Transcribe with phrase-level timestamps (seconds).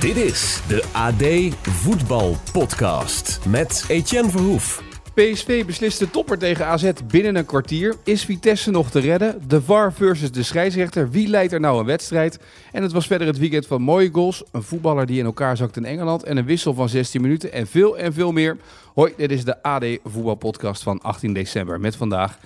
[0.00, 4.82] Dit is de AD Voetbal Podcast met Etienne Verhoef.
[5.14, 7.96] PSV beslist de topper tegen AZ binnen een kwartier.
[8.04, 9.42] Is Vitesse nog te redden?
[9.48, 11.10] De VAR versus de scheidsrechter.
[11.10, 12.38] Wie leidt er nou een wedstrijd?
[12.72, 14.42] En het was verder het weekend van mooie goals.
[14.52, 16.22] Een voetballer die in elkaar zakt in Engeland.
[16.22, 17.52] En een wissel van 16 minuten.
[17.52, 18.56] En veel en veel meer.
[18.94, 21.80] Hoi, dit is de AD Voetbal Podcast van 18 december.
[21.80, 22.38] Met vandaag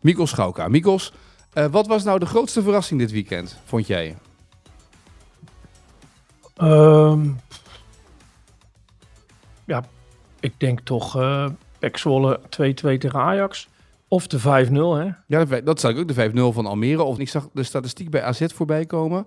[0.00, 0.68] Mikos Schauka.
[0.68, 1.12] Mikos,
[1.54, 4.16] uh, wat was nou de grootste verrassing dit weekend, vond jij?
[6.62, 7.40] Um,
[9.64, 9.84] ja,
[10.40, 11.48] ik denk toch uh,
[11.78, 12.48] Pek Zwolle 2-2
[12.80, 13.68] tegen Ajax.
[14.08, 15.10] Of de 5-0, hè?
[15.26, 17.02] Ja, dat zag ik ook, de 5-0 van Almere.
[17.02, 19.26] Of ik zag de statistiek bij AZ voorbij komen.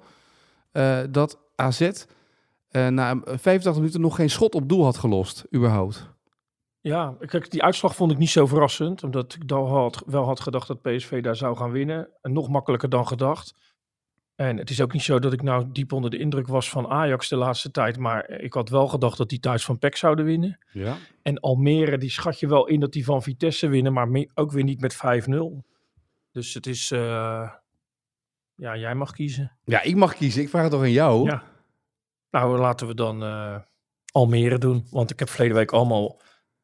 [0.74, 6.12] Uh, dat AZ uh, na 85 minuten nog geen schot op doel had gelost, überhaupt.
[6.82, 9.04] Ja, kijk, die uitslag vond ik niet zo verrassend.
[9.04, 12.10] Omdat ik dan had, wel had gedacht dat PSV daar zou gaan winnen.
[12.22, 13.56] En nog makkelijker dan gedacht.
[14.44, 16.88] En het is ook niet zo dat ik nou diep onder de indruk was van
[16.88, 17.98] Ajax de laatste tijd.
[17.98, 20.58] Maar ik had wel gedacht dat die thuis van PEC zouden winnen.
[20.72, 20.98] Ja.
[21.22, 23.94] En Almere, die schat je wel in dat die van Vitesse winnen.
[23.94, 25.00] Maar ook weer niet met 5-0.
[26.32, 26.92] Dus het is...
[26.92, 27.50] Uh,
[28.56, 29.58] ja, jij mag kiezen.
[29.64, 30.42] Ja, ik mag kiezen.
[30.42, 31.30] Ik vraag het toch aan jou?
[31.30, 31.44] Ja.
[32.32, 33.60] Nou, laten we dan uh,
[34.12, 34.88] Almere doen.
[34.90, 36.22] Want ik heb verleden week allemaal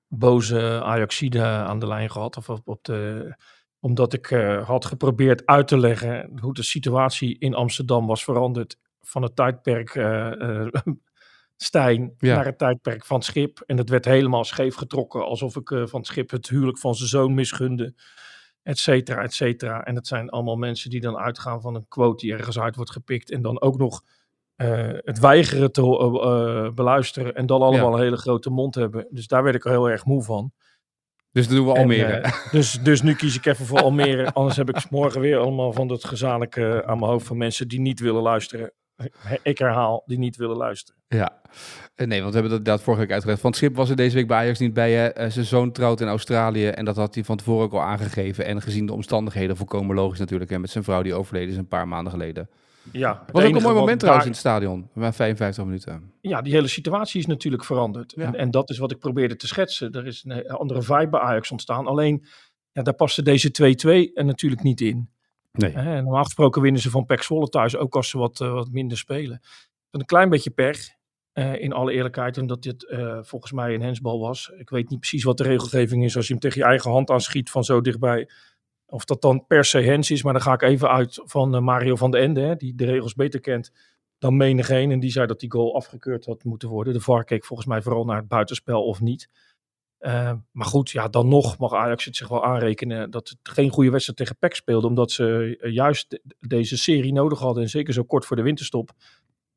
[0.07, 2.37] boze Ajaxide aan de lijn gehad.
[2.37, 3.35] Of op, op de
[3.79, 8.77] omdat ik uh, had geprobeerd uit te leggen hoe de situatie in Amsterdam was veranderd
[9.01, 10.67] van het tijdperk uh,
[11.55, 12.35] Stijn ja.
[12.35, 13.63] naar het tijdperk van schip.
[13.65, 17.09] En het werd helemaal scheef getrokken, alsof ik van het schip het huwelijk van zijn
[17.09, 17.93] zoon misgunde,
[18.63, 19.83] et cetera, et cetera.
[19.83, 22.91] En het zijn allemaal mensen die dan uitgaan van een quote die ergens uit wordt
[22.91, 24.01] gepikt en dan ook nog
[25.03, 27.95] het weigeren te beluisteren en dan allemaal ja.
[27.95, 29.07] een hele grote mond hebben.
[29.09, 30.51] Dus daar werd ik heel erg moe van.
[31.39, 32.13] Dus doen we Almere.
[32.13, 34.31] En, uh, dus, dus nu kies ik even voor Almere.
[34.33, 37.79] Anders heb ik morgen weer allemaal van dat gezamenlijke aan mijn hoofd van mensen die
[37.79, 38.71] niet willen luisteren.
[39.43, 41.01] Ik herhaal, die niet willen luisteren.
[41.07, 41.41] Ja,
[41.95, 43.41] nee, want we hebben dat, dat vorige week uitgelegd.
[43.41, 44.91] Van schip was er deze week bij Ajax niet bij.
[44.91, 45.29] Hè?
[45.29, 48.45] Zijn zoon trouwt in Australië en dat had hij van tevoren ook al aangegeven.
[48.45, 50.51] En gezien de omstandigheden volkomen logisch natuurlijk.
[50.51, 52.49] En met zijn vrouw die overleden is een paar maanden geleden.
[52.91, 54.89] Ja, was ook een mooi moment trouwens in het stadion.
[54.93, 56.11] Maar 55 minuten.
[56.21, 58.13] Ja, die hele situatie is natuurlijk veranderd.
[58.15, 58.25] Ja.
[58.25, 59.91] En, en, dat is wat ik probeerde te schetsen.
[59.91, 61.87] Er is een andere vibe bij Ajax ontstaan.
[61.87, 62.25] Alleen,
[62.71, 63.75] ja, daar paste deze
[64.09, 65.09] 2-2 er natuurlijk niet in.
[65.51, 65.71] Nee.
[65.71, 68.71] En normaal gesproken winnen ze van Pek Zwolle thuis, ook als ze wat, uh, wat
[68.71, 69.41] minder spelen.
[69.91, 70.97] Een klein beetje pech,
[71.33, 72.37] uh, in alle eerlijkheid.
[72.37, 74.51] En dat dit uh, volgens mij een hensbal was.
[74.57, 77.09] Ik weet niet precies wat de regelgeving is als je hem tegen je eigen hand
[77.09, 78.29] aanschiet van zo dichtbij.
[78.89, 81.61] Of dat dan per se hens is, maar dan ga ik even uit van uh,
[81.61, 83.71] Mario van den Ende, hè, die de regels beter kent
[84.17, 84.91] dan menigeen.
[84.91, 86.93] En die zei dat die goal afgekeurd had moeten worden.
[86.93, 89.29] De VAR keek volgens mij vooral naar het buitenspel of niet.
[89.99, 93.69] Uh, maar goed, ja, dan nog mag Ajax het zich wel aanrekenen dat het geen
[93.69, 94.87] goede wedstrijd tegen PEC speelde.
[94.87, 97.63] Omdat ze juist de, deze serie nodig hadden.
[97.63, 98.91] En zeker zo kort voor de winterstop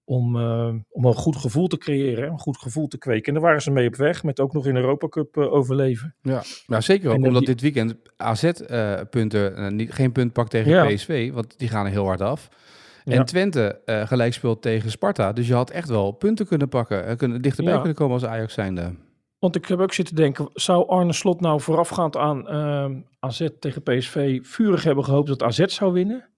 [0.05, 3.27] om, uh, om een goed gevoel te creëren, een goed gevoel te kweken.
[3.27, 5.53] En daar waren ze mee op weg, met ook nog in de Europa Cup uh,
[5.53, 6.15] overleven.
[6.23, 7.55] Ja, nou zeker ook, en omdat die...
[7.55, 10.87] dit weekend AZ-punten, uh, niet, geen punt pakt tegen ja.
[10.87, 12.49] PSV, want die gaan er heel hard af.
[13.05, 13.25] En ja.
[13.25, 17.73] Twente gelijk speelt tegen Sparta, dus je had echt wel punten kunnen pakken, kunnen, dichterbij
[17.73, 17.79] ja.
[17.79, 18.95] kunnen komen als Ajax zijnde.
[19.39, 22.49] Want ik heb ook zitten denken, zou Arne Slot nou voorafgaand aan
[23.19, 26.32] AZ tegen PSV vurig hebben gehoopt dat AZ zou winnen?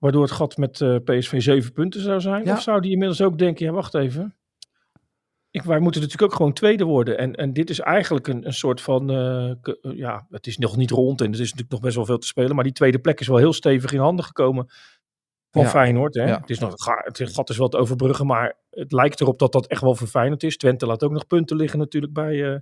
[0.00, 2.44] Waardoor het gat met uh, PSV 7 punten zou zijn?
[2.44, 2.52] Ja.
[2.52, 4.34] Of zou die inmiddels ook denken, ja wacht even.
[5.50, 7.18] Ik, wij moeten natuurlijk ook gewoon tweede worden.
[7.18, 10.90] En, en dit is eigenlijk een, een soort van, uh, ja, het is nog niet
[10.90, 12.54] rond en er is natuurlijk nog best wel veel te spelen.
[12.54, 14.70] Maar die tweede plek is wel heel stevig in handen gekomen
[15.50, 15.68] van ja.
[15.68, 16.14] Feyenoord.
[16.14, 16.24] Hè?
[16.24, 16.40] Ja.
[16.40, 16.74] Het, is nog,
[17.04, 20.42] het gat is wel te overbruggen, maar het lijkt erop dat dat echt wel Feyenoord
[20.42, 20.56] is.
[20.56, 22.58] Twente laat ook nog punten liggen natuurlijk bij, uh,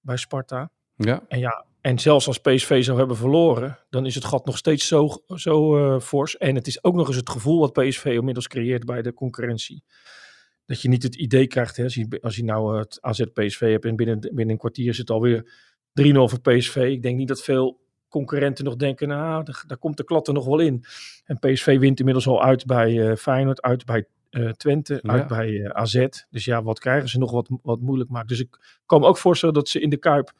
[0.00, 0.70] bij Sparta.
[0.94, 1.22] Ja.
[1.28, 4.86] En ja, en zelfs als PSV zou hebben verloren, dan is het gat nog steeds
[4.86, 6.36] zo, zo uh, fors.
[6.36, 9.84] En het is ook nog eens het gevoel wat PSV inmiddels creëert bij de concurrentie.
[10.66, 13.84] Dat je niet het idee krijgt, hè, als, je, als je nou het AZ-PSV hebt
[13.84, 15.42] en binnen, binnen een kwartier zit alweer
[16.02, 16.76] 3-0 voor PSV.
[16.76, 20.44] Ik denk niet dat veel concurrenten nog denken, nou, daar, daar komt de klatten nog
[20.44, 20.84] wel in.
[21.24, 25.12] En PSV wint inmiddels al uit bij uh, Feyenoord, uit bij uh, Twente, ja.
[25.12, 26.06] uit bij AZ.
[26.30, 28.28] Dus ja, wat krijgen ze nog wat, wat moeilijk maakt.
[28.28, 30.32] Dus ik kan me ook voorstellen dat ze in de Kuip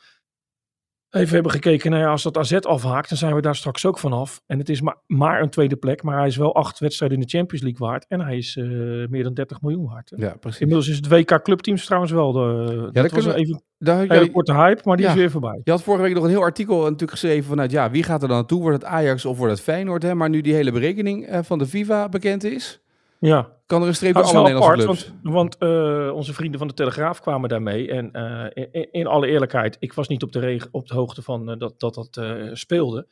[1.14, 3.98] even hebben gekeken, nou ja, als dat AZ afhaakt, dan zijn we daar straks ook
[3.98, 4.42] vanaf.
[4.46, 7.24] En het is maar, maar een tweede plek, maar hij is wel acht wedstrijden in
[7.24, 8.06] de Champions League waard.
[8.08, 10.10] En hij is uh, meer dan 30 miljoen waard.
[10.10, 10.26] Hè?
[10.26, 10.60] Ja, precies.
[10.60, 14.10] Inmiddels is het WK Clubteams trouwens wel de, ja, dat was we, even daar, een
[14.10, 15.60] hele korte hype, maar die ja, is weer voorbij.
[15.64, 18.28] Je had vorige week nog een heel artikel natuurlijk geschreven vanuit, ja, wie gaat er
[18.28, 18.60] dan naartoe?
[18.60, 20.02] Wordt het Ajax of wordt het Feyenoord?
[20.02, 20.14] Hè?
[20.14, 22.82] Maar nu die hele berekening uh, van de FIFA bekend is...
[23.18, 23.52] Ja.
[23.66, 25.12] Kan er een streep voor alle Nederlandse apart, clubs?
[25.22, 27.90] Want, want uh, onze vrienden van de Telegraaf kwamen daarmee.
[27.90, 31.22] En uh, in, in, alle eerlijkheid, ik was niet op de, reg- op de hoogte
[31.22, 32.18] van uh, dat dat, dat
[32.52, 33.06] speelde.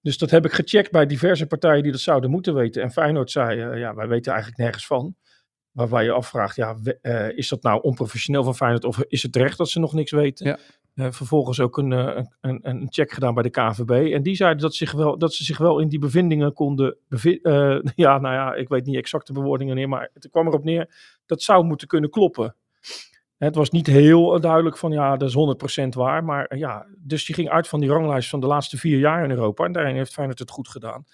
[0.00, 2.82] Dus dat heb ik gecheckt bij diverse partijen die dat zouden moeten weten.
[2.82, 5.14] En Feyenoord zei, ja, wij weten eigenlijk nergens van.
[5.70, 6.76] Waarbij je afvraagt, ja,
[7.34, 10.46] is dat nou onprofessioneel van Feyenoord of is het terecht dat ze nog niks weten?
[10.46, 10.58] Ja.
[11.00, 14.12] Uh, vervolgens ook een, een, een, check gedaan bij de KVB.
[14.12, 16.96] En die zeiden dat, zich wel, dat ze zich wel in die bevindingen konden...
[17.08, 17.32] uh,
[17.94, 20.94] ja, nou ja, ik weet niet exact de bewoordingen neer, maar het kwam erop neer...
[21.26, 22.54] dat zou moeten kunnen kloppen.
[23.36, 26.24] Het was niet heel duidelijk van ja, dat is 100% waar.
[26.24, 29.30] Maar ja, dus die ging uit van die ranglijst van de laatste vier jaar in
[29.30, 29.64] Europa.
[29.64, 31.04] En daarin heeft Feyenoord het goed gedaan.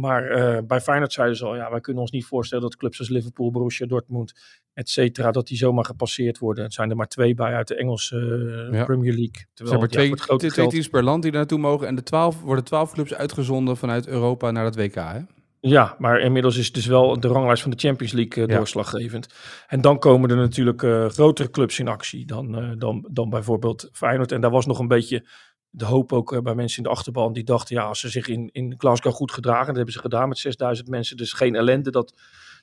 [0.00, 2.98] Maar uh, bij Feyenoord zeiden ze al, ja, wij kunnen ons niet voorstellen dat clubs
[2.98, 4.32] als Liverpool, Borussia Dortmund,
[4.72, 6.64] et cetera, dat die zomaar gepasseerd worden.
[6.64, 8.84] Er zijn er maar twee bij uit de Engelse uh, ja.
[8.84, 9.46] Premier League.
[9.54, 11.86] Terwijl, er zijn maar twee, twee teams per land die naartoe mogen.
[11.86, 15.20] En de twaalf worden twaalf clubs uitgezonden vanuit Europa naar het WK, hè?
[15.60, 19.34] Ja, maar inmiddels is dus wel de ranglijst van de Champions League uh, doorslaggevend.
[19.66, 24.32] En dan komen er natuurlijk grotere clubs in actie dan, dan, dan bijvoorbeeld Feyenoord.
[24.32, 25.26] En daar was nog een beetje
[25.70, 27.32] de hoop ook bij mensen in de achterban.
[27.32, 30.28] Die dachten, ja, als ze zich in, in Glasgow goed gedragen, dat hebben ze gedaan
[30.28, 31.16] met 6000 mensen.
[31.16, 32.14] Dus geen ellende dat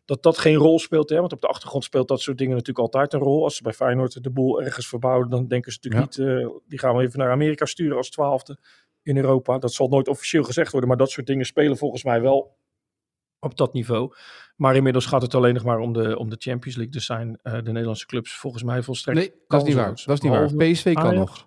[0.07, 1.09] dat, dat geen rol speelt.
[1.09, 1.19] Hè?
[1.19, 3.44] Want op de achtergrond speelt dat soort dingen natuurlijk altijd een rol.
[3.44, 6.95] Als ze bij Feyenoord de boel ergens verbouwen, dan denken ze natuurlijk niet, die gaan
[6.95, 8.57] we even naar Amerika sturen als twaalfde
[9.04, 9.57] in Europa.
[9.57, 12.57] Dat zal nooit officieel gezegd worden, maar dat soort dingen spelen volgens mij wel
[13.39, 14.13] op dat niveau.
[14.56, 16.94] Maar inmiddels gaat het alleen nog maar om de, om de Champions League.
[16.94, 19.19] Dus zijn uh, de Nederlandse clubs volgens mij volstrekt.
[19.19, 20.01] Nee, dat is niet waar.
[20.06, 20.56] Dat is niet waar.
[20.56, 21.46] PSV kan nog.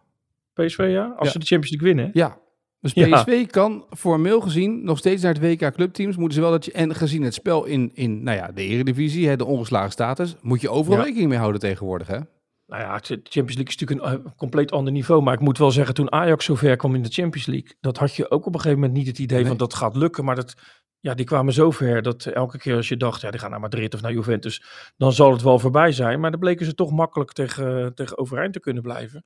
[0.54, 1.14] PSV ja?
[1.16, 1.32] Als ja.
[1.32, 2.10] ze de Champions League winnen.
[2.12, 2.38] Ja.
[2.80, 3.46] Dus PSV ja.
[3.46, 6.16] kan formeel gezien nog steeds naar het WK clubteams.
[6.16, 9.28] Moeten ze wel dat je, en gezien het spel in, in nou ja, de Eredivisie,
[9.28, 11.04] hè, de ongeslagen status, moet je overal ja.
[11.04, 12.06] rekening mee houden tegenwoordig.
[12.06, 12.18] Hè?
[12.66, 15.22] Nou ja, de Champions League is natuurlijk een, een, compleet ander niveau.
[15.22, 18.14] Maar ik moet wel zeggen, toen Ajax zover kwam in de Champions League, dat had
[18.14, 19.46] je ook op een gegeven moment niet het idee nee.
[19.46, 20.24] van dat gaat lukken.
[20.24, 20.54] Maar dat,
[21.00, 23.60] ja, die kwamen zo ver dat elke keer als je dacht, ja, die gaan naar
[23.60, 24.64] Madrid of naar Juventus,
[24.96, 26.20] dan zal het wel voorbij zijn.
[26.20, 29.22] Maar dan bleken ze toch makkelijk tegen, tegen overeind te kunnen blijven.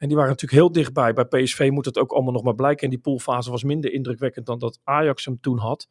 [0.00, 1.12] En die waren natuurlijk heel dichtbij.
[1.12, 2.84] Bij PSV moet het ook allemaal nog maar blijken.
[2.84, 5.88] En die poolfase was minder indrukwekkend dan dat Ajax hem toen had.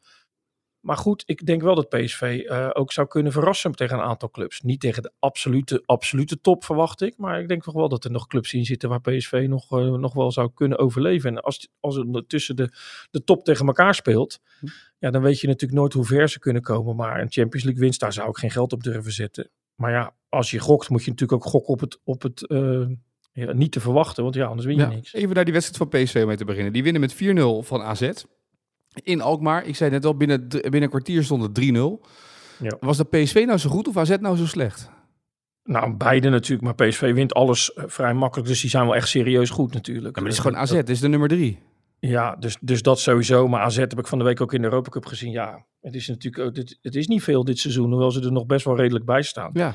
[0.80, 4.30] Maar goed, ik denk wel dat PSV uh, ook zou kunnen verrassen tegen een aantal
[4.30, 4.60] clubs.
[4.60, 7.16] Niet tegen de absolute, absolute top, verwacht ik.
[7.16, 9.92] Maar ik denk toch wel dat er nog clubs in zitten waar PSV nog, uh,
[9.92, 11.30] nog wel zou kunnen overleven.
[11.30, 12.68] En als, als het tussen de,
[13.10, 14.66] de top tegen elkaar speelt, hm.
[14.98, 16.96] ja, dan weet je natuurlijk nooit hoe ver ze kunnen komen.
[16.96, 19.50] Maar een Champions League winst, daar zou ik geen geld op durven zetten.
[19.74, 22.86] Maar ja, als je gokt, moet je natuurlijk ook gokken op het, op het uh,
[23.32, 24.22] ja, niet te verwachten.
[24.22, 25.12] Want ja, anders win je ja, niks.
[25.12, 26.72] Even naar die wedstrijd van PSV mee te beginnen.
[26.72, 27.18] Die winnen met 4-0
[27.66, 28.10] van AZ
[29.02, 29.64] in Alkmaar.
[29.64, 32.08] Ik zei net al, binnen, binnen een kwartier stond het 3-0.
[32.58, 32.76] Ja.
[32.80, 34.90] Was dat PSV nou zo goed of AZ nou zo slecht?
[35.64, 36.62] Nou, beide natuurlijk.
[36.62, 38.48] Maar PSV wint alles uh, vrij makkelijk.
[38.48, 40.16] Dus die zijn wel echt serieus goed natuurlijk.
[40.16, 41.58] Ja, maar het is gewoon AZ, het is de nummer drie.
[41.98, 43.48] Ja, dus, dus dat sowieso.
[43.48, 45.30] Maar AZ heb ik van de week ook in de Europa Cup gezien.
[45.30, 47.90] Ja, het is natuurlijk ook, dit, het is niet veel dit seizoen.
[47.90, 49.50] Hoewel ze er nog best wel redelijk bij staan.
[49.52, 49.74] Ja.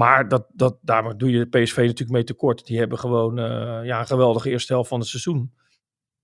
[0.00, 2.66] Maar dat, dat, daar doe je de PSV natuurlijk mee tekort.
[2.66, 5.52] Die hebben gewoon uh, ja, een geweldige eerste helft van het seizoen.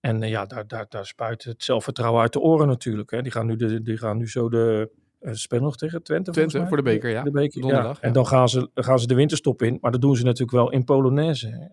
[0.00, 3.11] En uh, ja, daar, daar, daar spuit het zelfvertrouwen uit de oren natuurlijk.
[3.11, 3.23] Hè.
[3.23, 4.90] Die, gaan nu de, die gaan nu zo de...
[5.20, 7.23] Uh, spelen nog tegen Twente, Twente voor de beker, ja.
[7.23, 8.06] De beker, Donderdag, ja.
[8.06, 9.79] En dan gaan ze, gaan ze de winterstop in.
[9.81, 11.49] Maar dat doen ze natuurlijk wel in Polonaise.
[11.49, 11.67] Hè.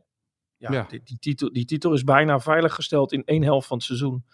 [0.58, 0.86] Ja, ja.
[0.90, 4.26] Die, die, titel, die titel is bijna veilig gesteld in één helft van het seizoen.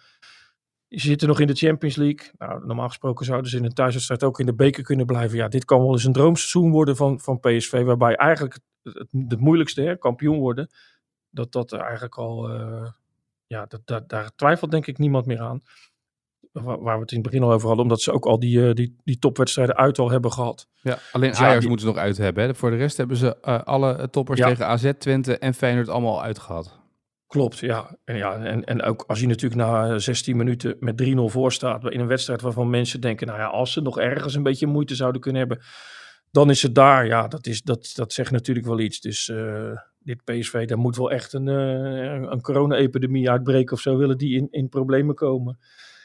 [0.89, 2.31] Ze zitten nog in de Champions League.
[2.37, 5.37] Nou, normaal gesproken zouden ze in een thuiswedstrijd ook in de beker kunnen blijven.
[5.37, 7.83] Ja, dit kan wel eens een droomseizoen worden van, van PSV.
[7.83, 10.69] Waarbij eigenlijk het, het, het moeilijkste, hè, kampioen worden.
[11.29, 12.51] Dat dat eigenlijk al...
[12.51, 12.87] Uh,
[13.47, 15.61] ja, dat, dat, daar twijfelt denk ik niemand meer aan.
[16.51, 17.85] Waar, waar, we het in het begin al over hadden.
[17.85, 20.67] Omdat ze ook al die, uh, die, die topwedstrijden uit al hebben gehad.
[20.81, 21.67] Ja, alleen dus Ajax ja, die...
[21.67, 22.43] moeten ze nog uit hebben.
[22.43, 22.55] Hè?
[22.55, 24.47] Voor de rest hebben ze uh, alle toppers ja.
[24.47, 26.78] tegen AZ, Twente en Feyenoord allemaal uitgehad.
[27.29, 27.97] Klopt, ja.
[28.05, 31.91] En, ja en, en ook als je natuurlijk na 16 minuten met 3-0 voor staat
[31.91, 34.95] in een wedstrijd waarvan mensen denken, nou ja, als ze nog ergens een beetje moeite
[34.95, 35.61] zouden kunnen hebben,
[36.31, 37.05] dan is het daar.
[37.05, 38.99] Ja, dat, is, dat, dat zegt natuurlijk wel iets.
[38.99, 43.97] Dus uh, dit PSV, daar moet wel echt een, uh, een corona-epidemie uitbreken of zo,
[43.97, 45.57] willen die in, in problemen komen.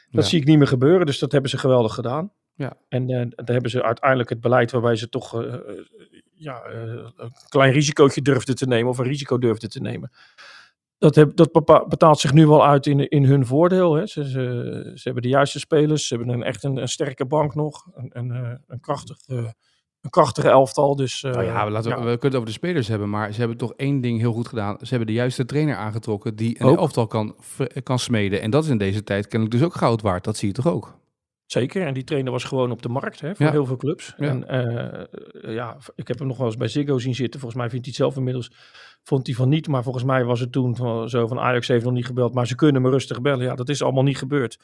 [0.09, 0.29] Dat ja.
[0.29, 2.31] zie ik niet meer gebeuren, dus dat hebben ze geweldig gedaan.
[2.55, 2.77] Ja.
[2.89, 5.43] En uh, daar hebben ze uiteindelijk het beleid waarbij ze toch
[6.33, 10.11] ja, een klein risicootje durfden te nemen, of een risico durfden te nemen
[10.97, 11.51] dat, heb, dat
[11.87, 13.93] betaalt zich nu wel uit in, in hun voordeel.
[13.93, 14.07] Hè.
[14.07, 16.07] Ze, ze, ze, hebben de juiste spelers.
[16.07, 17.87] Ze hebben een, echt een, een sterke bank nog.
[17.93, 20.95] Een, een, een, krachtig, een krachtige elftal.
[20.95, 21.81] Dus, uh, nou ja, we, ja.
[21.81, 23.09] we kunnen het over de spelers hebben.
[23.09, 24.77] Maar ze hebben toch één ding heel goed gedaan.
[24.81, 26.77] Ze hebben de juiste trainer aangetrokken die een ook.
[26.77, 27.35] elftal kan,
[27.83, 28.41] kan smeden.
[28.41, 30.23] En dat is in deze tijd kennelijk dus ook goud waard.
[30.23, 30.97] Dat zie je toch ook?
[31.45, 33.51] Zeker, en die trainer was gewoon op de markt hè, voor ja.
[33.51, 34.13] heel veel clubs.
[34.17, 34.27] Ja.
[34.27, 34.43] En
[35.43, 37.39] uh, ja, ik heb hem nog wel eens bij Ziggo zien zitten.
[37.39, 38.51] Volgens mij vindt hij het zelf inmiddels,
[39.03, 39.67] vond hij van niet.
[39.67, 42.47] Maar volgens mij was het toen van, zo van Ajax heeft nog niet gebeld, maar
[42.47, 43.45] ze kunnen me rustig bellen.
[43.45, 44.57] Ja, dat is allemaal niet gebeurd.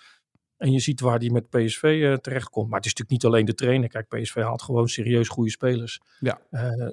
[0.58, 2.70] En je ziet waar hij met PSV uh, terechtkomt.
[2.70, 3.90] Maar het is natuurlijk niet alleen de trainer.
[3.90, 6.02] Kijk, PSV haalt gewoon serieus goede spelers.
[6.20, 6.42] Ja.
[6.52, 6.88] Uh,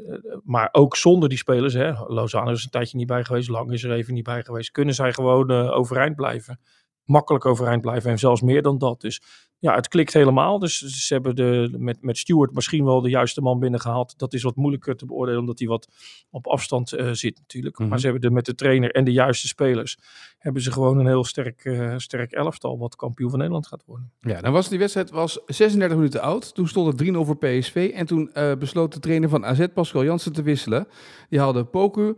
[0.45, 3.85] maar ook zonder die spelers, hè, Lozano is een tijdje niet bij geweest, Lang is
[3.85, 6.61] er even niet bij geweest, kunnen zij gewoon overeind blijven.
[7.09, 9.01] Makkelijk overeind blijven en zelfs meer dan dat.
[9.01, 9.21] Dus
[9.61, 10.59] ja, het klikt helemaal.
[10.59, 14.19] Dus ze hebben de, met, met Stewart misschien wel de juiste man binnengehaald.
[14.19, 15.89] Dat is wat moeilijker te beoordelen, omdat hij wat
[16.31, 17.79] op afstand uh, zit natuurlijk.
[17.79, 17.89] Mhm.
[17.89, 19.99] Maar ze hebben de, met de trainer en de juiste spelers,
[20.39, 24.13] hebben ze gewoon een heel sterk, uh, sterk elftal wat kampioen van Nederland gaat worden.
[24.21, 26.55] Ja, dan was die wedstrijd was 36 minuten oud.
[26.55, 27.91] Toen stond het 3-0 voor PSV.
[27.95, 30.89] En toen uh, besloot de trainer van AZ, Pascal Jansen, te wisselen.
[31.29, 32.17] Die haalde Poku,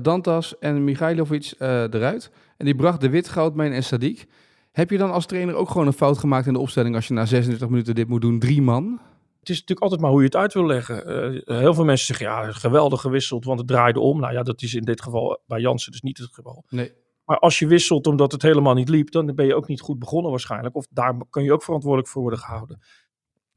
[0.00, 2.30] Dantas en Michailovic eruit.
[2.58, 4.30] En die bracht de Wit, Goudmijn en Sadiq.
[4.72, 7.14] Heb je dan als trainer ook gewoon een fout gemaakt in de opstelling als je
[7.14, 8.38] na 36 minuten dit moet doen?
[8.38, 9.00] Drie man?
[9.38, 11.10] Het is natuurlijk altijd maar hoe je het uit wil leggen.
[11.46, 14.20] Uh, heel veel mensen zeggen, ja, geweldig gewisseld, want het draaide om.
[14.20, 16.64] Nou ja, dat is in dit geval bij Jansen dus niet het geval.
[16.68, 16.92] Nee.
[17.24, 19.98] Maar als je wisselt omdat het helemaal niet liep, dan ben je ook niet goed
[19.98, 20.76] begonnen waarschijnlijk.
[20.76, 22.80] Of daar kun je ook verantwoordelijk voor worden gehouden.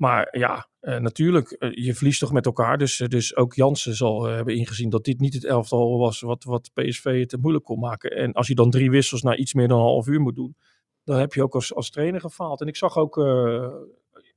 [0.02, 2.78] Maar ja, uh, natuurlijk, uh, je verliest toch met elkaar.
[2.78, 6.44] Dus, uh, dus ook Jansen zal hebben ingezien dat dit niet het elftal was wat,
[6.44, 8.12] wat PSV het moeilijk kon maken.
[8.12, 10.56] En als je dan drie wissels na iets meer dan een half uur moet doen,
[11.04, 12.62] dan heb je ook als, als trainer gefaald.
[12.62, 13.16] En ik zag ook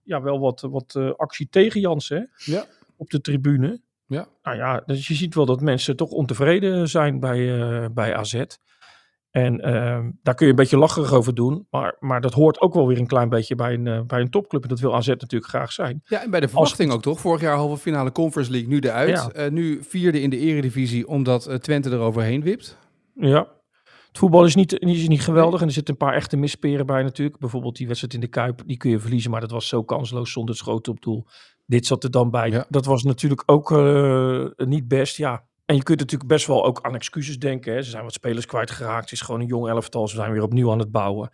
[0.02, 2.66] ja, wel wat, wat actie tegen Jansen ja.
[2.97, 3.80] op de tribune.
[4.06, 4.28] Ja.
[4.42, 8.44] Nou ja, dus je ziet wel dat mensen toch ontevreden zijn bij, bij AZ.
[9.35, 9.57] En
[10.23, 11.67] daar kun je een beetje lacherig over doen.
[11.71, 14.62] Maar, maar dat hoort ook wel weer een klein beetje bij een, bij een topclub.
[14.62, 16.03] En dat wil AZ natuurlijk graag zijn.
[16.05, 17.21] Ja, en bij de verwachting ook toch?
[17.21, 19.31] Vorig jaar halve finale Conference League, nu eruit.
[19.35, 19.49] Ja.
[19.49, 22.79] nu vierde in de eredivisie omdat Twente eroverheen wipt.
[23.14, 23.49] Ja,
[24.09, 27.03] het voetbal is niet, is niet geweldig en er zitten een paar echte misperen bij
[27.03, 27.38] natuurlijk.
[27.38, 30.33] Bijvoorbeeld die wedstrijd in de Kuip, die kun je verliezen, maar dat was zo kansloos
[30.33, 31.26] zonder schoten op doel.
[31.67, 32.50] Dit zat er dan bij.
[32.50, 32.67] Ja.
[32.69, 33.71] Dat was natuurlijk ook
[34.57, 35.45] niet best, ja.
[35.64, 37.73] En je kunt natuurlijk best wel ook aan excuses denken.
[37.73, 37.83] Hè.
[37.83, 39.11] Ze zijn wat spelers kwijtgeraakt.
[39.11, 40.09] Het is gewoon een jong elftal.
[40.09, 41.30] Ze zijn weer opnieuw aan het bouwen.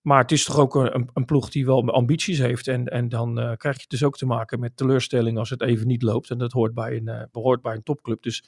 [0.00, 2.68] Maar het is toch ook een, een ploeg die wel ambities heeft.
[2.68, 5.86] En, en dan uh, krijg je dus ook te maken met teleurstelling als het even
[5.86, 6.30] niet loopt.
[6.30, 8.22] En dat hoort bij een, uh, behoort bij een topclub.
[8.22, 8.44] Dus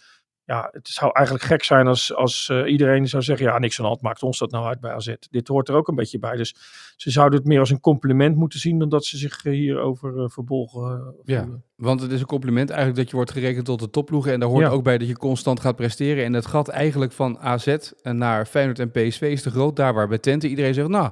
[0.49, 3.85] ja, het zou eigenlijk gek zijn als, als uh, iedereen zou zeggen, ja, niks aan
[3.85, 5.15] de hand, maakt ons dat nou uit bij AZ.
[5.31, 6.37] Dit hoort er ook een beetje bij.
[6.37, 6.55] Dus
[6.97, 10.17] ze zouden het meer als een compliment moeten zien dan dat ze zich uh, hierover
[10.17, 11.15] uh, verbolgen.
[11.25, 14.33] ja, want het is een compliment eigenlijk dat je wordt gerekend tot de topploegen.
[14.33, 14.71] En daar hoort ja.
[14.71, 16.25] ook bij dat je constant gaat presteren.
[16.25, 19.77] En het gat eigenlijk van AZ naar Feyenoord en PSV is te groot.
[19.77, 21.11] Daar waar bij Twente iedereen zegt, nou,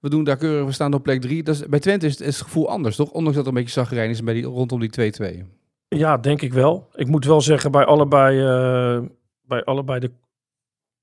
[0.00, 1.42] we doen daar keurig, we staan op plek drie.
[1.42, 3.10] Dat is, bij Twente is het, is het gevoel anders, toch?
[3.10, 5.12] Ondanks dat er een beetje zagrijn is bij die, rondom die
[5.44, 5.61] 2-2.
[5.96, 6.88] Ja, denk ik wel.
[6.94, 9.08] Ik moet wel zeggen, bij allebei, uh,
[9.42, 10.10] bij allebei de,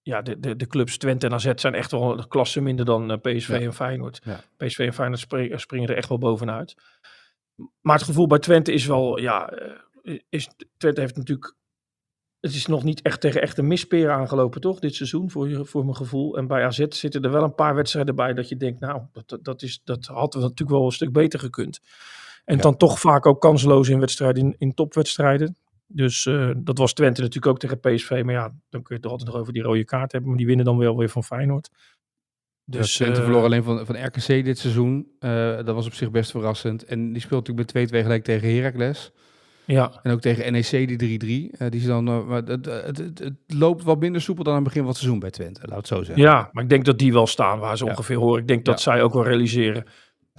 [0.01, 3.11] ja, de, de, de clubs Twente en AZ zijn echt wel een klasse minder dan
[3.11, 3.59] uh, PSV ja.
[3.59, 4.21] en Feyenoord.
[4.23, 4.41] Ja.
[4.57, 6.75] PSV en Feyenoord springen, springen er echt wel bovenuit.
[7.81, 9.53] Maar het gevoel bij Twente is wel, ja,
[10.03, 11.55] uh, is, Twente heeft natuurlijk,
[12.39, 15.83] het is nog niet echt tegen echte misperen aangelopen, toch, dit seizoen, voor, je, voor
[15.83, 16.37] mijn gevoel.
[16.37, 19.39] En bij AZ zitten er wel een paar wedstrijden bij dat je denkt, nou, dat,
[19.41, 21.79] dat, is, dat had natuurlijk wel een stuk beter gekund.
[22.49, 22.61] En ja.
[22.61, 25.55] dan toch vaak ook kansloos in wedstrijden, in, in topwedstrijden.
[25.87, 28.21] Dus uh, dat was Twente natuurlijk ook tegen PSV.
[28.25, 30.29] Maar ja, dan kun je het altijd nog over die rode kaart hebben.
[30.29, 31.69] Maar die winnen dan wel weer van Feyenoord.
[32.65, 35.07] Dus, ja, Twente uh, verloor alleen van, van RKC dit seizoen.
[35.19, 36.83] Uh, dat was op zich best verrassend.
[36.85, 39.11] En die speelt natuurlijk met 2-2 gelijk tegen Heracles.
[39.65, 39.99] Ja.
[40.03, 41.67] En ook tegen NEC die 3-3.
[41.69, 44.67] die is dan, maar het, het, het, het, loopt wat minder soepel dan aan het
[44.67, 45.61] begin van het seizoen bij Twente.
[45.63, 46.23] Laat het zo zeggen.
[46.23, 47.91] Ja, maar ik denk dat die wel staan waar ze Ja.
[47.91, 48.41] ongeveer horen.
[48.41, 48.91] Ik denk dat Ja.
[48.91, 49.85] zij ook wel realiseren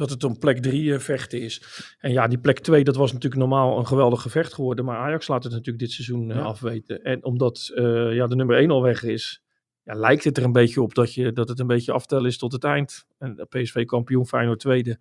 [0.00, 1.62] dat het om plek 3 vechten is.
[1.99, 4.85] En ja, die plek 2, dat was natuurlijk normaal een geweldig gevecht geworden.
[4.85, 6.42] Maar Ajax laat het natuurlijk dit seizoen eh, Ja.
[6.42, 7.02] afweten.
[7.02, 9.42] En omdat eh, ja, de nummer 1 al weg is,
[9.83, 12.38] ja, lijkt het er een beetje op dat, je, dat het een beetje aftellen is
[12.38, 13.04] tot het eind.
[13.19, 14.99] En de PSV kampioen, Feyenoord tweede.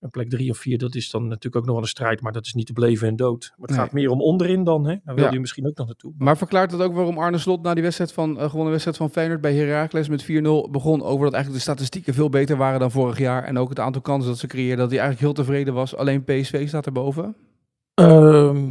[0.00, 2.20] En plek 3 of 4, dat is dan natuurlijk ook nog wel een strijd.
[2.20, 3.52] Maar dat is niet te beleven en dood.
[3.56, 3.78] Maar het Nee.
[3.84, 4.84] gaat meer om onderin dan.
[4.86, 4.96] Hè?
[5.04, 5.30] Daar wil Ja.
[5.32, 6.12] je misschien ook nog naartoe.
[6.18, 9.10] Maar verklaart dat ook waarom Arne Slot na die wedstrijd van, eh, gewonnen wedstrijd van
[9.10, 12.90] Feyenoord bij Heracles met 4-0 begon over dat eigenlijk de statistieken veel beter waren dan
[12.90, 13.44] vorig jaar.
[13.44, 15.96] En ook het aantal kansen dat ze creëerden, dat hij eigenlijk heel tevreden was.
[15.96, 17.36] Alleen PSV staat erboven.
[17.94, 18.66] Ehm,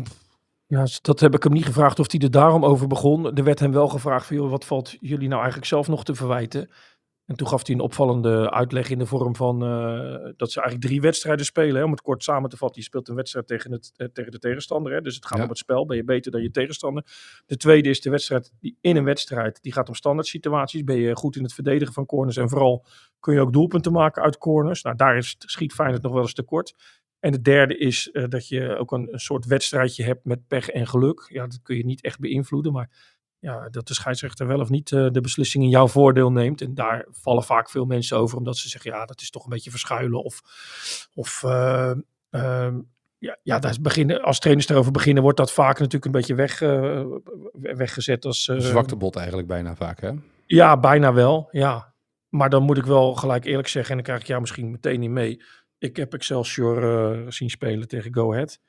[0.68, 3.36] ja, dat heb ik hem niet gevraagd of hij er daarom over begon.
[3.38, 6.16] Er werd hem wel gevraagd van, joh, wat valt jullie nou eigenlijk zelf nog te
[6.16, 6.70] verwijten?
[7.28, 10.82] En toen gaf hij een opvallende uitleg in de vorm van eh, dat ze eigenlijk
[10.88, 11.76] drie wedstrijden spelen.
[11.76, 11.84] Hè?
[11.84, 14.40] Om het kort samen te vatten, je speelt een wedstrijd tegen, het, eh, tegen de
[14.40, 14.94] tegenstander.
[14.94, 15.02] Hè?
[15.02, 15.44] Dus het gaat Ja.
[15.44, 17.04] om het spel, ben je beter dan je tegenstander.
[17.46, 20.84] De tweede is de wedstrijd die in een wedstrijd, die gaat om standaard situaties.
[20.84, 22.86] Ben je goed in het verdedigen van corners en vooral
[23.20, 24.82] kun je ook doelpunten maken uit corners.
[24.82, 26.76] Nou, daar is, schiet Feyenoord nog wel eens tekort.
[27.20, 30.70] En de derde is eh, dat je ook een, een soort wedstrijdje hebt met pech
[30.70, 31.28] en geluk.
[31.30, 34.92] Ja, dat kun je niet echt beïnvloeden, maar ja, dat de scheidsrechter wel of niet
[34.92, 36.62] eh, de beslissing in jouw voordeel neemt.
[36.62, 39.50] En daar vallen vaak veel mensen over, omdat ze zeggen, ja, dat is toch een
[39.50, 40.24] beetje verschuilen.
[40.24, 40.42] Of,
[41.14, 41.92] of eh,
[42.30, 42.80] ehm,
[43.18, 46.62] ja, ja daar beginnen, als trainers erover beginnen, wordt dat vaak natuurlijk een beetje weg,
[46.62, 47.06] eh,
[47.52, 48.44] weggezet als...
[48.44, 50.12] Zwakte bot eigenlijk bijna vaak, hè?
[50.46, 51.96] ja, bijna wel, ja.
[52.30, 55.00] Maar dan moet ik wel gelijk eerlijk zeggen, en dan krijg ik jou misschien meteen
[55.00, 55.42] niet mee.
[55.78, 58.60] Ik heb Excelsior zien spelen tegen Go Ahead.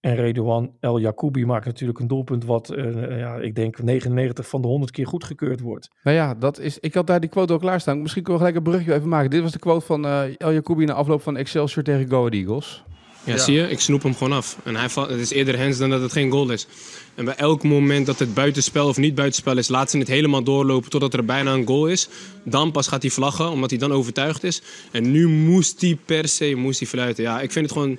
[0.00, 4.62] En Redouan El Jacoubi maakt natuurlijk een doelpunt wat, uh, ja, ik denk 99 van
[4.62, 5.88] de 100 keer goedgekeurd wordt.
[6.02, 8.02] Nou ja, dat is, ik had daar die quote ook klaarstaan.
[8.02, 9.30] Misschien kunnen we gelijk een brugje even maken.
[9.30, 12.84] Dit was de quote van uh, El Jacoubi na afloop van Excelsior tegen Go Eagles.
[13.24, 14.58] Ja, zie je, ik snoep hem gewoon af.
[14.64, 16.66] En hij valt, het is eerder hands dan dat het geen goal is.
[17.14, 20.42] En bij elk moment dat het buitenspel of niet buitenspel is, laat ze het helemaal
[20.42, 22.08] doorlopen totdat er bijna een goal is.
[22.42, 24.62] Dan pas gaat hij vlaggen, omdat hij dan overtuigd is.
[24.92, 27.24] En nu moest hij per se moest hij fluiten.
[27.24, 27.98] Ja, ik vind het gewoon,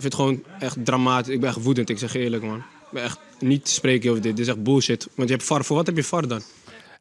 [0.00, 1.34] vind het gewoon echt dramatisch.
[1.34, 2.56] Ik ben echt woedend, ik zeg eerlijk man.
[2.56, 4.36] Ik ben echt niet te spreken over dit.
[4.36, 5.08] Dit is echt bullshit.
[5.14, 6.42] Want je hebt VAR, voor wat heb je VAR dan?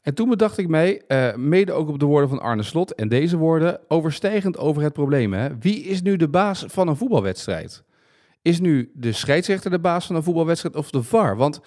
[0.01, 3.08] En toen bedacht ik mij, uh, mede ook op de woorden van Arne Slot en
[3.08, 5.34] deze woorden, overstijgend over het probleem.
[5.34, 5.58] Hè?
[5.60, 7.84] Wie is nu de baas van een voetbalwedstrijd?
[8.41, 11.38] Is nu de scheidsrechter de baas van een voetbalwedstrijd of de VAR?
[11.38, 11.60] Want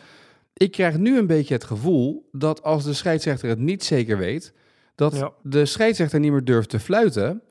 [0.55, 4.53] ik krijg nu een beetje het gevoel dat als de scheidsrechter het niet zeker weet,
[4.95, 7.43] dat de scheidsrechter niet meer durft te fluiten.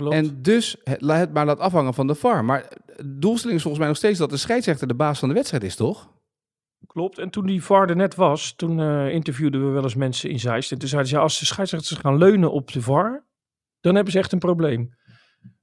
[0.00, 0.14] Klopt.
[0.14, 2.44] En dus het, het maar laat afhangen van de VAR.
[2.44, 5.34] Maar de doelstelling is volgens mij nog steeds dat de scheidsrechter de baas van de
[5.34, 6.10] wedstrijd is, toch?
[6.86, 7.18] Klopt.
[7.18, 10.38] En toen die VAR er net was, toen uh, interviewden we wel eens mensen in
[10.38, 10.72] Zeist.
[10.72, 13.26] En toen zeiden ze, ja, als de scheidsrechters gaan leunen op de VAR,
[13.80, 14.98] dan hebben ze echt een probleem.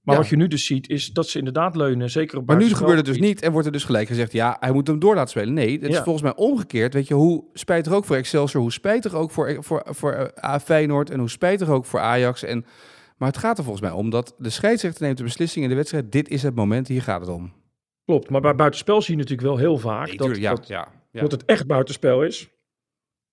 [0.01, 2.74] Maar wat je nu dus ziet, is dat ze inderdaad leunen, zeker op Maar nu
[2.74, 5.15] gebeurt het dus niet en wordt er dus gelijk gezegd, ja, hij moet hem door
[5.15, 5.53] laten spelen.
[5.53, 6.94] Nee, het is volgens mij omgekeerd.
[6.94, 11.10] Weet je, hoe spijtig ook voor Excelsior, hoe spijtig ook voor, voor, voor uh, Feyenoord
[11.10, 12.44] en hoe spijtig ook voor Ajax.
[12.44, 12.65] En,
[13.17, 15.75] maar het gaat er volgens mij om dat de scheidsrechter neemt de beslissing in de
[15.75, 16.12] wedstrijd.
[16.12, 17.53] Dit is het moment, hier gaat het om.
[18.05, 20.88] Klopt, maar bij buitenspel zie je natuurlijk wel heel vaak nee, dat, ja, dat, ja,
[21.12, 21.21] ja.
[21.21, 22.50] dat het echt buitenspel is.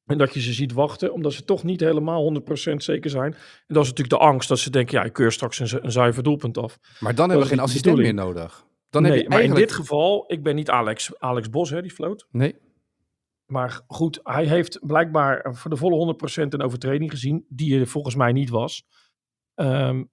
[0.04, 3.32] En dat je ze ziet wachten, omdat ze toch niet helemaal 100% zeker zijn.
[3.32, 5.92] En dat is natuurlijk de angst dat ze denken, ja, ik keur straks een, een
[5.92, 6.78] zuiver doelpunt af.
[7.00, 8.66] Maar dan hebben we geen assistent meer nodig.
[8.90, 11.82] Dan nee, heb je maar in dit geval, ik ben niet Alex, Alex Bos, hè,
[11.82, 12.26] die floot.
[12.30, 12.54] Nee.
[13.46, 18.14] Maar goed, hij heeft blijkbaar voor de volle 100% een overtreding gezien, die er volgens
[18.14, 18.86] mij niet was.
[19.54, 20.10] Um,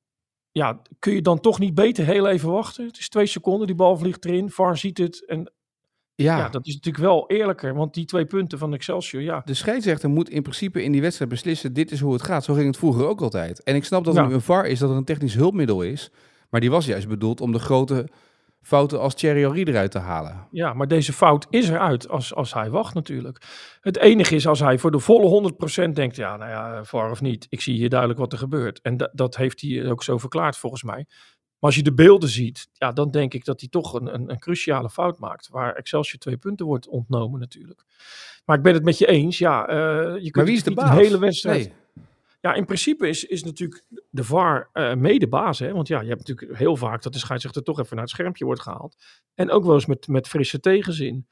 [0.52, 2.86] ja, kun je dan toch niet beter heel even wachten?
[2.86, 5.52] Het is twee seconden, die bal vliegt erin, VAR ziet het en
[6.16, 6.38] ja.
[6.38, 6.50] ja.
[6.50, 9.42] dat is natuurlijk wel eerlijker, want die twee punten van Excelsior, ja.
[9.46, 12.44] De scheidsrechter moet in principe in die wedstrijd beslissen, dit is hoe het gaat.
[12.44, 13.64] Zo ging het vroeger ook altijd.
[13.64, 16.12] En ik snap dat er nu een VAR is, dat er een technisch hulpmiddel is.
[16.50, 18.08] Maar die was juist bedoeld om de grote
[18.62, 20.48] fouten als Thierry Henry eruit te halen.
[20.52, 23.42] Ja, maar deze fout is eruit als, als hij wacht natuurlijk.
[23.82, 25.54] Het enige is als hij voor de volle
[25.88, 28.82] 100% denkt, ja, nou ja, VAR of niet, ik zie hier duidelijk wat er gebeurt.
[28.82, 31.06] En dat heeft hij ook zo verklaard volgens mij.
[31.62, 34.30] Maar als je de beelden ziet, ja, dan denk ik dat hij toch een, een,
[34.30, 35.50] een, cruciale fout maakt.
[35.50, 37.84] Waar Excelsior twee punten wordt ontnomen natuurlijk.
[38.46, 39.38] Maar ik ben het met je eens.
[39.38, 39.76] Ja, uh,
[40.14, 40.96] je kunt maar wie is de baas?
[40.96, 41.74] hele wedstrijd.
[42.42, 45.60] Ja, in principe is, is natuurlijk de VAR uh, mede baas.
[45.60, 45.74] Hè?
[45.74, 48.46] Want ja, je hebt natuurlijk heel vaak dat de scheidsrechter toch even naar het schermpje
[48.46, 48.96] wordt gehaald.
[49.34, 51.28] En ook wel eens met, met frisse tegenzin.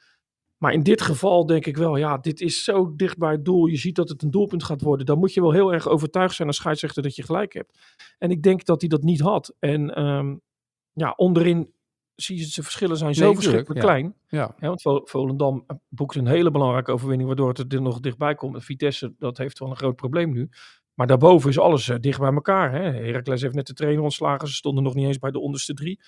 [0.57, 3.65] Maar in dit geval denk ik wel, ja, dit is zo dicht bij het doel.
[3.65, 5.05] Je ziet dat het een doelpunt gaat worden.
[5.05, 7.77] Dan moet je wel heel erg overtuigd zijn als scheidsrechter dat je gelijk hebt.
[8.17, 9.55] En ik denk dat hij dat niet had.
[9.59, 10.41] En um,
[10.93, 11.73] ja, onderin
[12.15, 14.15] zie je de verschillen zijn zo nee, verschrikkelijk klein.
[14.27, 14.55] Ja.
[14.59, 14.67] ja.
[14.67, 18.63] want Volendam boekt een hele belangrijke overwinning, waardoor het er nog dichtbij komt.
[18.63, 20.49] Vitesse, dat heeft wel een groot probleem nu.
[20.99, 22.71] Maar daarboven is alles uh, dicht bij elkaar.
[22.71, 22.81] Hè.
[22.81, 24.47] Heracles heeft net de trainer ontslagen.
[24.47, 25.99] Ze stonden nog niet eens bij de onderste drie.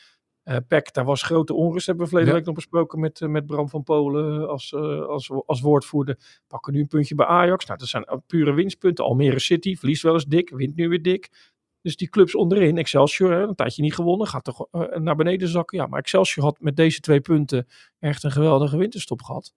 [0.44, 1.86] Uh, Peck, daar was grote onrust.
[1.86, 4.74] Hebben we verleden week nog besproken met, uh, met Bram van Polen als,
[5.08, 6.42] als, als woordvoerder.
[6.48, 7.66] Pakken nu een puntje bij Ajax.
[7.66, 9.06] Nou, dat zijn pure winstpunten.
[9.06, 11.54] Almere City verliest wel eens dik, wint nu weer dik.
[11.82, 14.68] Dus die clubs onderin, Excelsior, hè, een tijdje niet gewonnen, gaat toch
[15.00, 15.78] naar beneden zakken.
[15.78, 17.68] Ja, maar Excelsior had met deze twee punten
[18.00, 19.54] echt een geweldige winterstop gehad.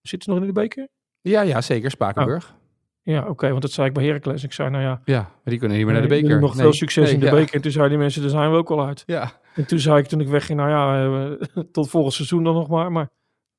[0.00, 0.88] Zitten ze nog in de beker?
[1.20, 1.90] Ja, ja zeker.
[1.90, 2.50] Spakenburg.
[2.50, 2.60] Oh.
[3.04, 4.44] Ja, oké, want dat zei ik bij Heracles.
[4.44, 5.00] Ik zei, nou ja...
[5.04, 6.40] Ja, maar die kunnen niet meer naar de beker.
[6.40, 6.62] Nog nee.
[6.62, 7.32] veel succes nee, in de ja.
[7.32, 7.54] beker.
[7.54, 9.02] En toen zeiden die mensen, daar zijn we ook al uit.
[9.06, 9.40] Ja.
[9.54, 11.36] En toen zei ik toen ik wegging, nou ja,
[11.72, 12.92] tot volgend seizoen dan nog maar.
[12.92, 13.10] Maar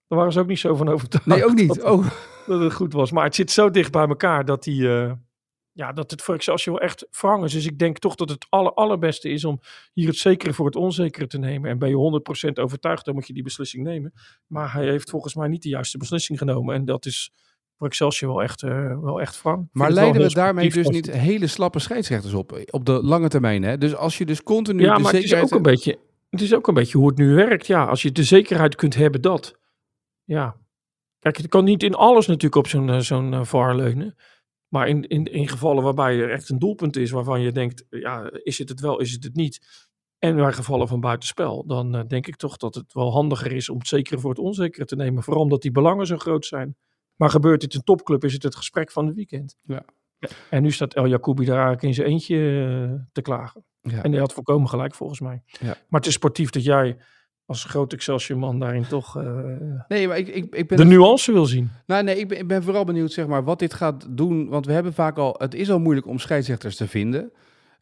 [0.08, 1.26] daar waren ze ook niet zo van overtuigd.
[1.26, 1.68] Nee, ook niet.
[1.76, 2.08] Dat, oh.
[2.46, 3.12] dat het goed was.
[3.12, 4.82] Maar het zit zo dicht bij elkaar dat die...
[4.82, 5.12] Uh,
[5.72, 7.52] ja, dat het voor Excelsior echt wrang is.
[7.52, 9.60] Dus ik denk toch dat het aller, allerbeste is om
[9.94, 11.70] hier het zekere voor het onzekere te nemen.
[11.70, 14.14] En ben je 100% overtuigd, dan moet je die beslissing nemen.
[14.48, 16.76] Maar hij heeft volgens mij niet de juiste beslissing genomen.
[16.76, 17.34] En dat is
[17.84, 19.70] voor Excelsior wel echt, uh, wel echt wrang.
[19.72, 23.64] Maar leiden we daarmee dus niet hele slappe scheidsrechters op, op de lange termijn?
[23.64, 23.78] Hè?
[23.78, 26.68] Dus als je dus continu ja, maar het is ook een beetje, het is ook
[26.68, 27.68] een beetje hoe het nu werkt.
[27.68, 29.60] Ja, als je de zekerheid kunt hebben dat,
[30.24, 30.62] ja.
[31.20, 34.16] Kijk, het kan niet in alles natuurlijk op zo'n zo'n uh, VAR leunen.
[34.68, 38.30] Maar in, in, in gevallen waarbij er echt een doelpunt is waarvan je denkt, ja,
[38.32, 39.60] is het het wel, is het het niet?
[40.20, 43.70] En bij gevallen van buitenspel, dan uh, denk ik toch dat het wel handiger is
[43.70, 45.24] om het zekere voor het onzekere te nemen.
[45.24, 46.76] Vooral omdat die belangen zo groot zijn.
[47.16, 49.56] Maar gebeurt dit een topclub, is het het gesprek van het weekend.
[49.62, 49.86] Ja.
[50.50, 53.66] En nu staat El Jacoubi daar eigenlijk in zijn eentje uh, te klagen.
[53.82, 54.04] Ja.
[54.04, 55.44] En hij had volkomen gelijk volgens mij.
[55.46, 55.66] Ja.
[55.88, 56.98] Maar het is sportief dat jij
[57.46, 59.24] als groot Excelsior-man daarin toch uh,
[59.88, 61.70] nee, maar ik, ik, ik ben de nuance wil zien.
[61.86, 64.50] Nou, nee, ik ben, ik ben vooral benieuwd zeg maar, wat dit gaat doen.
[64.50, 67.32] Want we hebben vaak al, het is al moeilijk om scheidsrechters te vinden.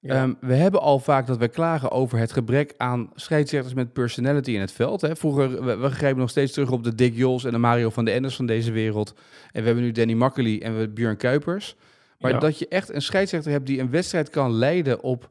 [0.01, 0.15] Ja.
[0.15, 4.51] Ehm, we hebben al vaak dat wij klagen over het gebrek aan scheidsrechters met personality
[4.51, 5.01] in het veld.
[5.01, 5.15] Hè.
[5.15, 8.05] Vroeger, we, we grijpen nog steeds terug op de Dick Jols en de Mario van
[8.05, 9.13] de Enders van deze wereld.
[9.51, 11.75] En we hebben nu Danny Makkely en we hebben Björn Kuipers.
[12.19, 12.39] Maar Ja.
[12.39, 15.29] dat je echt een scheidsrechter hebt die een wedstrijd kan leiden op,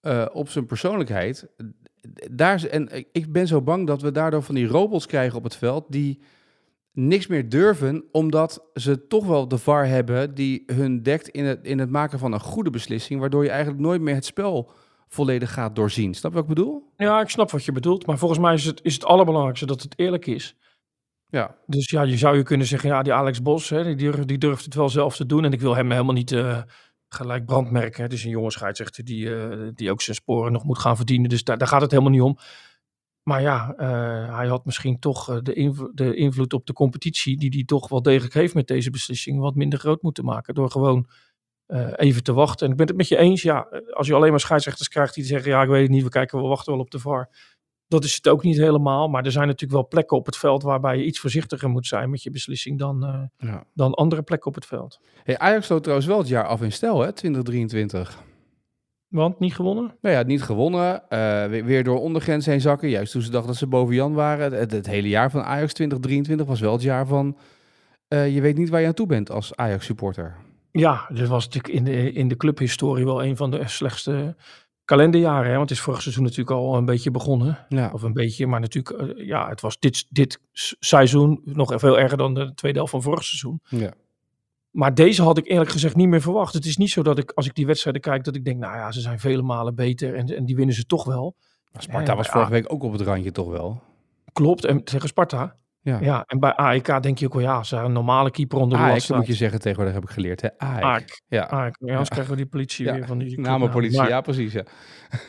[0.00, 1.46] eh, op zijn persoonlijkheid.
[2.30, 5.56] Daar, en ik ben zo bang dat we daardoor van die robots krijgen op het
[5.56, 6.20] veld die
[6.96, 11.66] niks meer durven, omdat ze toch wel de VAR hebben die hun dekt in het,
[11.66, 14.70] in het maken van een goede beslissing, waardoor je eigenlijk nooit meer het spel
[15.08, 16.14] volledig gaat doorzien.
[16.14, 16.92] Snap je wat ik bedoel?
[16.96, 18.06] Ja, ik snap wat je bedoelt.
[18.06, 20.56] Maar volgens mij is het, is het allerbelangrijkste dat het eerlijk is.
[21.28, 21.56] Ja.
[21.66, 24.38] Dus ja, je zou je kunnen zeggen, ja, die Alex Bos, hè, die, durft, die
[24.38, 25.44] durft het wel zelf te doen.
[25.44, 26.62] En ik wil hem helemaal niet eh,
[27.08, 28.02] gelijk brandmerken.
[28.02, 31.28] Het is een jonge scheidsrechter die, eh, die ook zijn sporen nog moet gaan verdienen.
[31.28, 32.38] Dus daar, daar gaat het helemaal niet om.
[33.28, 37.50] Maar ja, eh, hij had misschien toch eh, de, de invloed op de competitie, die
[37.50, 40.54] hij toch wel degelijk heeft met deze beslissing, wat minder groot moeten maken.
[40.54, 41.08] Door gewoon
[41.66, 42.66] eh, even te wachten.
[42.66, 45.24] En ik ben het met je eens, ja, als je alleen maar scheidsrechters krijgt die
[45.24, 47.28] zeggen, ja, ik weet het niet, we kijken, we wachten wel op de VAR.
[47.88, 49.08] Dat is het ook niet helemaal.
[49.08, 52.10] Maar er zijn natuurlijk wel plekken op het veld waarbij je iets voorzichtiger moet zijn
[52.10, 53.64] met je beslissing dan, ja.
[53.74, 55.00] dan andere plekken op het veld.
[55.22, 58.24] Hey, Ajax sloot trouwens wel het jaar af in stijl, hè, 2023.
[59.16, 59.94] Want niet gewonnen?
[60.00, 61.08] Nou ja, niet gewonnen.
[61.08, 62.88] eh, weer, weer door ondergrens heen zakken.
[62.88, 64.52] Juist toen ze dachten dat ze boven Jan waren.
[64.52, 67.36] Het, het hele jaar van Ajax 2023 was wel het jaar van...
[68.08, 70.36] eh, je weet niet waar je aan toe bent als Ajax-supporter.
[70.72, 74.36] Ja, dit was natuurlijk in de, in de clubhistorie wel een van de slechtste
[74.84, 75.50] kalenderjaren.
[75.50, 75.56] Hè?
[75.56, 77.58] Want het is vorig seizoen natuurlijk al een beetje begonnen.
[77.68, 77.90] Ja.
[77.92, 80.40] Of een beetje, maar natuurlijk, eh, ja, het was dit, dit
[80.78, 83.60] seizoen nog veel erger dan de tweede helft van vorig seizoen.
[83.68, 83.92] ja.
[84.76, 86.54] Maar deze had ik eerlijk gezegd niet meer verwacht.
[86.54, 88.76] Het is niet zo dat ik, als ik die wedstrijden kijk, dat ik denk, nou
[88.76, 91.34] ja, ze zijn vele malen beter en, en die winnen ze toch wel.
[91.72, 93.82] Maar Sparta was vorige week ook op het randje toch wel.
[94.32, 95.56] Klopt, en tegen Sparta.
[95.80, 95.98] Ja.
[96.00, 98.78] Ja, en bij AEK denk je ook wel, ja, ze zijn een normale keeper onder
[98.78, 100.40] de AEK lat moet je zeggen tegenwoordig, heb ik geleerd.
[100.40, 100.58] Hè?
[100.58, 100.82] AEK.
[100.84, 101.20] AEK.
[101.26, 101.42] Ja.
[101.42, 101.76] AEK.
[101.78, 104.52] Ja, anders krijgen we die politie Ja, weer van die Namenpolitie, Maar- ja precies.
[104.52, 104.64] Ja.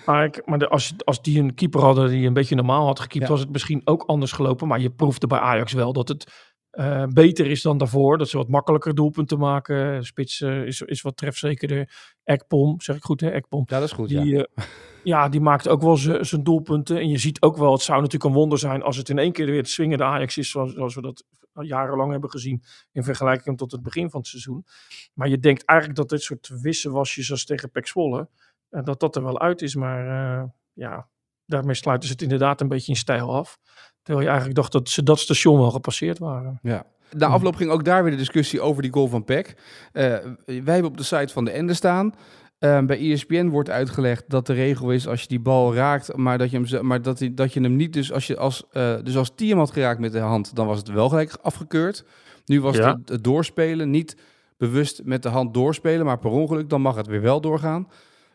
[0.06, 3.28] AEK, maar de, als, als die een keeper hadden die een beetje normaal had gekiept,
[3.28, 4.68] was het misschien ook anders gelopen.
[4.68, 6.32] Maar je proefde bij Ajax wel dat het
[6.78, 8.18] eh, beter is dan daarvoor.
[8.18, 10.06] Dat ze wat makkelijker doelpunten maken.
[10.06, 11.90] Spits eh, is, is wat trefzekerder.
[12.24, 13.64] Ekpom, zeg ik goed hè, Ekpom.
[13.66, 14.10] ja, dat is goed.
[14.10, 14.48] Die, ja.
[14.56, 14.66] ja.
[15.04, 16.98] ja, die maakt ook wel zijn doelpunten.
[16.98, 19.32] En je ziet ook wel, het zou natuurlijk een wonder zijn als het in één
[19.32, 23.58] keer weer het swingende Ajax is, zoals, zoals we dat jarenlang hebben gezien in vergelijking
[23.58, 24.66] tot het begin van het seizoen.
[25.14, 28.30] Maar je denkt eigenlijk dat dit soort wisselwasjes als tegen Pek Zwolle,
[28.70, 29.76] eh, dat dat er wel uit is.
[29.76, 31.10] Maar eh, ja,
[31.46, 33.60] daarmee sluiten ze het inderdaad een beetje in stijl af.
[34.08, 36.60] Terwijl je eigenlijk dacht dat ze dat station wel gepasseerd waren.
[36.62, 36.86] Ja.
[37.12, 39.56] Na afloop ging ook daar weer de discussie over die goal van Peck.
[39.92, 40.04] Eh,
[40.46, 42.14] wij hebben op de site van de Ende staan.
[42.60, 46.38] Eh, bij ESPN wordt uitgelegd dat de regel is als je die bal raakt, maar
[46.38, 48.96] dat je hem, maar dat, hij- dat je hem niet, dus als je als, eh,
[49.04, 52.06] dus als Tiem had geraakt met de hand, dan was het wel gelijk afgekeurd.
[52.46, 52.92] Nu was Ja.
[52.98, 54.18] het, het doorspelen, niet
[54.58, 57.88] bewust met de hand doorspelen, maar per ongeluk, dan mag het weer wel doorgaan.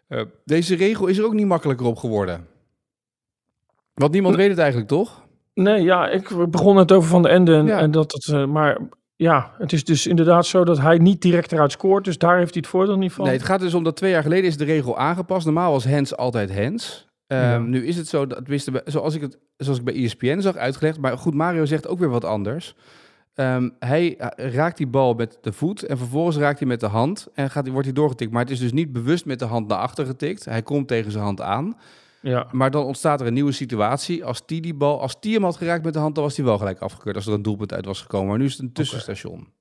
[0.08, 2.46] Eh, deze regel is er ook niet makkelijker op geworden.
[3.94, 5.21] Want niemand weet het eigenlijk, toch?
[5.54, 7.54] Nee, ja, ik we begonnen het over Van de Ende.
[7.54, 7.78] En, Ja.
[7.78, 8.78] en dat het, eh, maar
[9.16, 12.04] ja, het is dus inderdaad zo dat hij niet direct eruit scoort.
[12.04, 13.24] Dus daar heeft hij het voordeel niet van.
[13.24, 15.44] Nee, het gaat dus om dat twee jaar geleden is de regel aangepast.
[15.44, 17.06] Normaal was hands altijd hands.
[17.26, 17.58] Ehm, Ja.
[17.58, 20.56] Nu is het zo, dat, wist de- zoals, ik het, zoals ik bij ESPN zag
[20.56, 20.98] uitgelegd.
[21.00, 22.74] Maar goed, Mario zegt ook weer wat anders.
[23.34, 26.86] Ehm, hij eh, raakt die bal met de voet en vervolgens raakt hij met de
[26.86, 28.30] hand en gaat, wordt hij doorgetikt.
[28.32, 30.44] Maar het is dus niet bewust met de hand naar achter getikt.
[30.44, 31.76] Hij komt tegen zijn hand aan.
[32.22, 34.24] Ja, Maar dan ontstaat er een nieuwe situatie.
[34.24, 36.44] Als die die bal, als die hem had geraakt met de hand, dan was hij
[36.44, 37.16] wel gelijk afgekeurd.
[37.16, 38.28] Als er een doelpunt uit was gekomen.
[38.28, 39.52] Maar nu is het een tussenstation.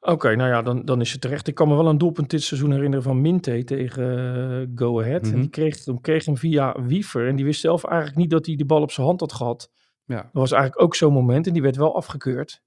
[0.00, 1.48] oké, nou ja, dan, dan is het terecht.
[1.48, 4.18] Ik kan me wel een doelpunt dit seizoen herinneren van Minte tegen
[4.60, 5.22] eh, Go Ahead.
[5.22, 5.32] Mhm.
[5.34, 7.28] En die kreeg, hem- kreeg hem via Wiever.
[7.28, 9.70] En die wist zelf eigenlijk niet dat hij de bal op zijn hand had gehad.
[10.04, 10.16] Ja.
[10.22, 12.62] Dat was eigenlijk ook zo'n moment en die werd wel afgekeurd.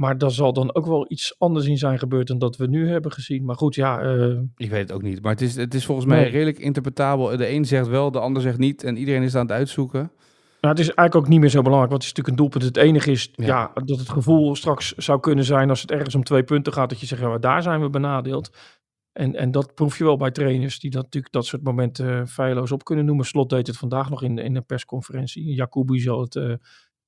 [0.00, 2.88] Maar daar zal dan ook wel iets anders in zijn gebeurd dan dat we nu
[2.88, 3.44] hebben gezien.
[3.44, 5.22] Maar goed, ja, eh, Ik weet het ook niet.
[5.22, 7.36] Maar het is, het is volgens mij redelijk interpretabel.
[7.36, 8.84] De een zegt wel, de ander zegt niet.
[8.84, 10.00] En iedereen is aan het uitzoeken.
[10.60, 12.76] Nou, het is eigenlijk ook niet meer zo belangrijk, want het is natuurlijk een doelpunt.
[12.76, 13.46] Het enige is Ja.
[13.46, 13.82] ja.
[13.84, 17.00] dat het gevoel straks zou kunnen zijn als het ergens om twee punten gaat, dat
[17.00, 18.50] je zegt, ja, maar daar zijn we benadeeld.
[19.12, 22.26] En, en dat proef je wel bij trainers die dat natuurlijk dat soort momenten eh,
[22.26, 23.26] feilloos op kunnen noemen.
[23.26, 25.54] Slot deed het vandaag nog in, in een persconferentie.
[25.54, 26.54] Jacobi zal het eh,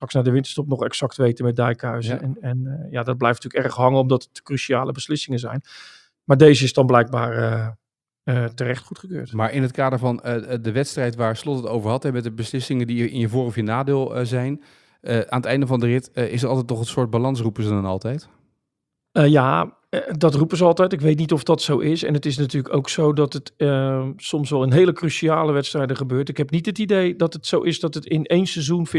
[0.03, 2.15] straks naar de winterstop nog exact weten met Dijkhuizen.
[2.15, 2.21] Ja.
[2.21, 5.63] En, en eh, ja, dat blijft natuurlijk erg hangen, omdat het cruciale beslissingen zijn.
[6.25, 7.37] Maar deze is dan blijkbaar
[8.23, 9.33] eh, terecht goedgekeurd.
[9.33, 10.17] Maar in het kader van
[10.63, 12.13] de wedstrijd waar Slot het over had...
[12.13, 14.63] met de beslissingen die in je voor- of je nadeel zijn...
[15.03, 17.69] aan het einde van de rit is er altijd toch een soort balans, roepen ze
[17.69, 18.29] dan altijd.
[19.13, 19.79] Ja,
[20.19, 20.93] dat roepen ze altijd.
[20.93, 22.03] Ik weet niet of dat zo is.
[22.03, 25.97] En het is natuurlijk ook zo dat het eh, soms wel in hele cruciale wedstrijden
[25.97, 26.29] gebeurt.
[26.29, 28.91] Ik heb niet het idee dat het zo is dat het in één seizoen 50-50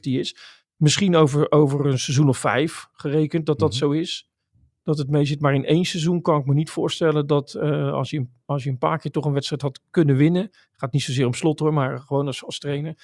[0.00, 0.36] is.
[0.76, 3.78] Misschien over, over een seizoen of vijf gerekend dat dat Mhm.
[3.78, 4.28] zo is.
[4.82, 5.40] dat het mee zit.
[5.40, 8.70] Maar in één seizoen kan ik me niet voorstellen dat uh, als, je, als je
[8.70, 10.50] een paar keer toch een wedstrijd had kunnen winnen.
[10.76, 12.94] Gaat niet zozeer om slot hoor, maar gewoon als, als trainer.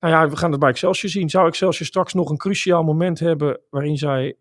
[0.00, 1.30] Nou ja, we gaan het bij Excelsior zien.
[1.30, 4.36] Zou Excelsior straks nog een cruciaal moment hebben waarin zij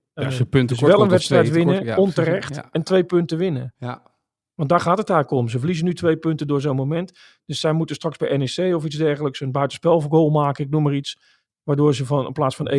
[0.46, 2.68] punten dus wel een wedstrijd winnen, ja, onterecht, ja.
[2.72, 3.74] en twee punten winnen.
[3.78, 4.08] Ja.
[4.56, 5.50] Want daar gaat het eigenlijk om.
[5.50, 7.20] Ze verliezen nu twee punten door zo'n moment.
[7.46, 10.94] Dus zij moeten straks bij NEC of iets dergelijks een buitenspelgoal maken, ik noem maar
[10.94, 11.20] iets.
[11.64, 12.72] Waardoor ze van, in plaats van 1-1,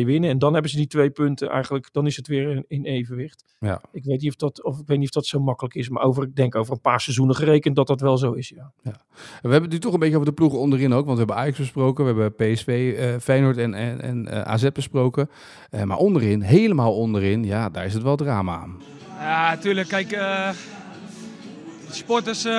[0.00, 0.30] 1-2 winnen.
[0.30, 1.88] En dan hebben ze die twee punten eigenlijk.
[1.92, 3.44] Dan is het weer in, evenwicht.
[3.58, 3.80] Ja.
[3.92, 5.88] Ik weet niet of dat, of ik weet niet of dat zo makkelijk is.
[5.88, 8.48] Maar over, ik denk over een paar seizoenen gerekend dat dat wel zo is.
[8.48, 8.72] Ja.
[8.82, 9.00] ja.
[9.14, 11.06] We hebben het nu toch een beetje over de ploegen onderin ook.
[11.06, 12.14] Want we hebben Ajax besproken.
[12.14, 15.30] We hebben PSV, uh, Feyenoord en, en, en uh, AZ besproken.
[15.70, 18.80] Uh, maar onderin, helemaal onderin, ja, daar is het wel drama aan.
[19.18, 19.88] Ja, natuurlijk.
[19.88, 20.10] Kijk,
[21.92, 22.52] uh, sporters uh,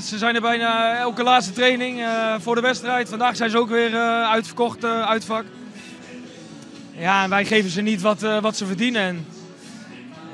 [0.00, 3.08] ze zijn er bijna elke laatste training uh, voor de wedstrijd.
[3.08, 5.44] Vandaag zijn ze ook weer uh, uitverkocht, uitvak.
[6.96, 9.02] Ja, en wij geven ze niet wat, wat ze verdienen.
[9.02, 9.26] En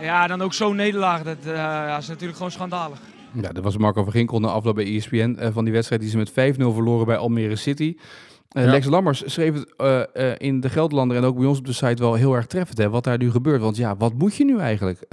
[0.01, 2.99] ja, dan ook zo'n nederlaag, dat ja, is natuurlijk gewoon schandalig.
[3.33, 6.17] Ja, dat was Marco van Ginkel na afloop bij ESPN van die wedstrijd die ze
[6.17, 7.97] met 5-0 verloren bij Almere City.
[8.57, 8.71] Uh, ja.
[8.71, 11.73] Lex Lammers schreef het uh, uh, in de Geldlander en ook bij ons op de
[11.73, 12.79] site wel heel erg treffend.
[12.79, 13.61] Hè, wat daar nu gebeurt.
[13.61, 15.07] Want ja, wat moet je nu eigenlijk?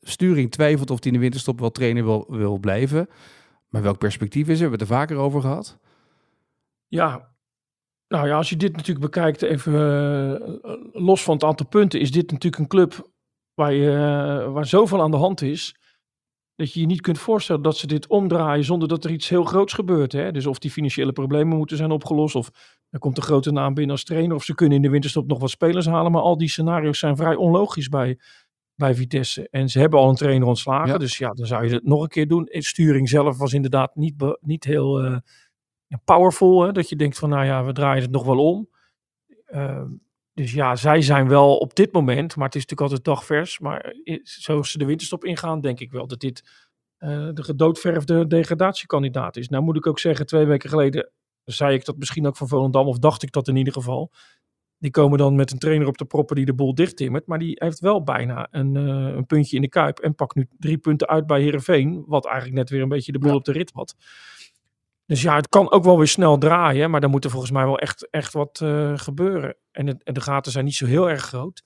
[0.00, 3.08] Sturing twijfelt of hij in de winterstop wel trainer wil, wil blijven.
[3.68, 4.54] Maar welk perspectief is er?
[4.54, 5.78] We hebben het er vaker over gehad.
[6.86, 7.34] Ja,
[8.08, 9.72] nou ja, als je dit natuurlijk bekijkt, even
[10.92, 13.10] los van het aantal punten, is dit natuurlijk een club
[13.54, 13.90] waar, je,
[14.52, 15.76] waar zoveel aan de hand is
[16.56, 19.44] dat je je niet kunt voorstellen dat ze dit omdraaien zonder dat er iets heel
[19.44, 20.12] groots gebeurt.
[20.12, 20.32] Hè?
[20.32, 22.50] Dus of die financiële problemen moeten zijn opgelost, of
[22.90, 25.38] er komt een grote naam binnen als trainer, of ze kunnen in de winterstop nog
[25.38, 26.12] wat spelers halen.
[26.12, 28.18] Maar al die scenario's zijn vrij onlogisch bij,
[28.74, 29.48] bij Vitesse.
[29.50, 30.98] En ze hebben al een trainer ontslagen, ja.
[30.98, 32.48] dus ja, dan zou je het nog een keer doen.
[32.50, 35.16] Sturing zelf was inderdaad niet, niet heel uh,
[36.04, 36.72] powerful, hè?
[36.72, 38.68] dat je denkt van nou ja, we draaien het nog wel om.
[39.48, 39.82] Uh,
[40.36, 43.58] dus ja, zij zijn wel op dit moment, maar het is natuurlijk altijd dagvers.
[43.58, 46.66] Maar zoals ze de winterstop ingaan, denk ik wel dat dit
[46.98, 49.48] uh, de gedoodverfde degradatiekandidaat is.
[49.48, 51.10] Nou moet ik ook zeggen, twee weken geleden
[51.44, 54.12] zei ik dat misschien ook van Volendam, of dacht ik dat in ieder geval.
[54.78, 57.26] Die komen dan met een trainer op de proppen die de boel dichttimmert.
[57.26, 59.98] Maar die heeft wel bijna een, uh, een puntje in de kuip.
[59.98, 62.04] En pakt nu drie punten uit bij Herenveen.
[62.06, 63.36] Wat eigenlijk net weer een beetje de boel ja.
[63.36, 63.96] op de rit had.
[65.06, 67.64] Dus ja, het kan ook wel weer snel draaien, maar dan moet er volgens mij
[67.64, 69.56] wel echt, echt wat uh, gebeuren.
[69.70, 71.62] En, het, en, de gaten zijn niet zo heel erg groot.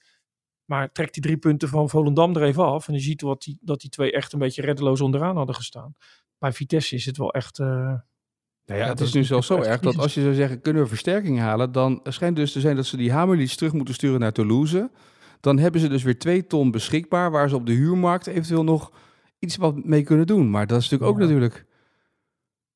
[0.65, 2.89] Maar trekt die drie punten van Volendam er even af.
[2.89, 5.95] En je ziet wat die, dat die twee echt een beetje reddeloos onderaan hadden gestaan.
[6.39, 7.59] Bij Vitesse is het wel echt.
[7.59, 7.67] Uh,
[8.65, 10.89] nou ja, het is nu zelfs zo erg dat als je zou zeggen, kunnen we
[10.89, 14.33] versterking halen, dan schijnt dus te zijn dat ze die Hamerlies terug moeten sturen naar
[14.33, 14.91] Toulouse.
[15.41, 18.93] Dan hebben ze dus weer twee ton beschikbaar, waar ze op de huurmarkt eventueel nog
[19.39, 20.51] iets wat mee kunnen doen.
[20.51, 21.67] Maar dat is natuurlijk ook natuurlijk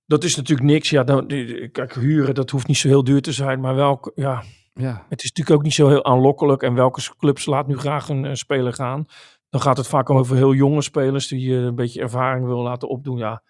[0.06, 0.90] dat is natuurlijk niks.
[0.90, 1.26] Ja, dan,
[1.72, 3.60] kijk, huren, dat hoeft niet zo heel duur te zijn.
[3.60, 4.42] Maar welke, ja,
[4.74, 5.06] ja.
[5.08, 6.62] het is natuurlijk ook niet zo heel aanlokkelijk.
[6.62, 9.06] En welke clubs laat nu graag een, een speler gaan?
[9.50, 12.88] Dan gaat het vaak over heel jonge spelers die je een beetje ervaring wil laten
[12.88, 13.18] opdoen.
[13.18, 13.42] Ja,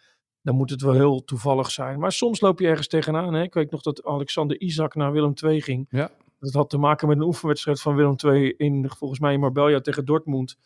[0.43, 1.99] dan moet het wel heel toevallig zijn.
[1.99, 3.35] Maar soms loop je ergens tegenaan.
[3.35, 3.43] Hè?
[3.43, 5.87] Ik weet nog dat Alexander Isaac naar Willem II ging.
[5.91, 6.11] Ja.
[6.39, 9.81] Dat had te maken met een oefenwedstrijd van Willem II in, volgens mij in Marbella
[9.81, 10.57] tegen Dortmund.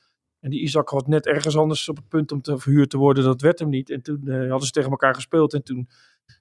[0.41, 3.25] En die Isaac had net ergens anders op het punt om te verhuurd te worden.
[3.25, 3.91] Dat werd hem niet.
[3.91, 5.55] En toen uh, hadden ze tegen elkaar gespeeld.
[5.55, 5.89] En toen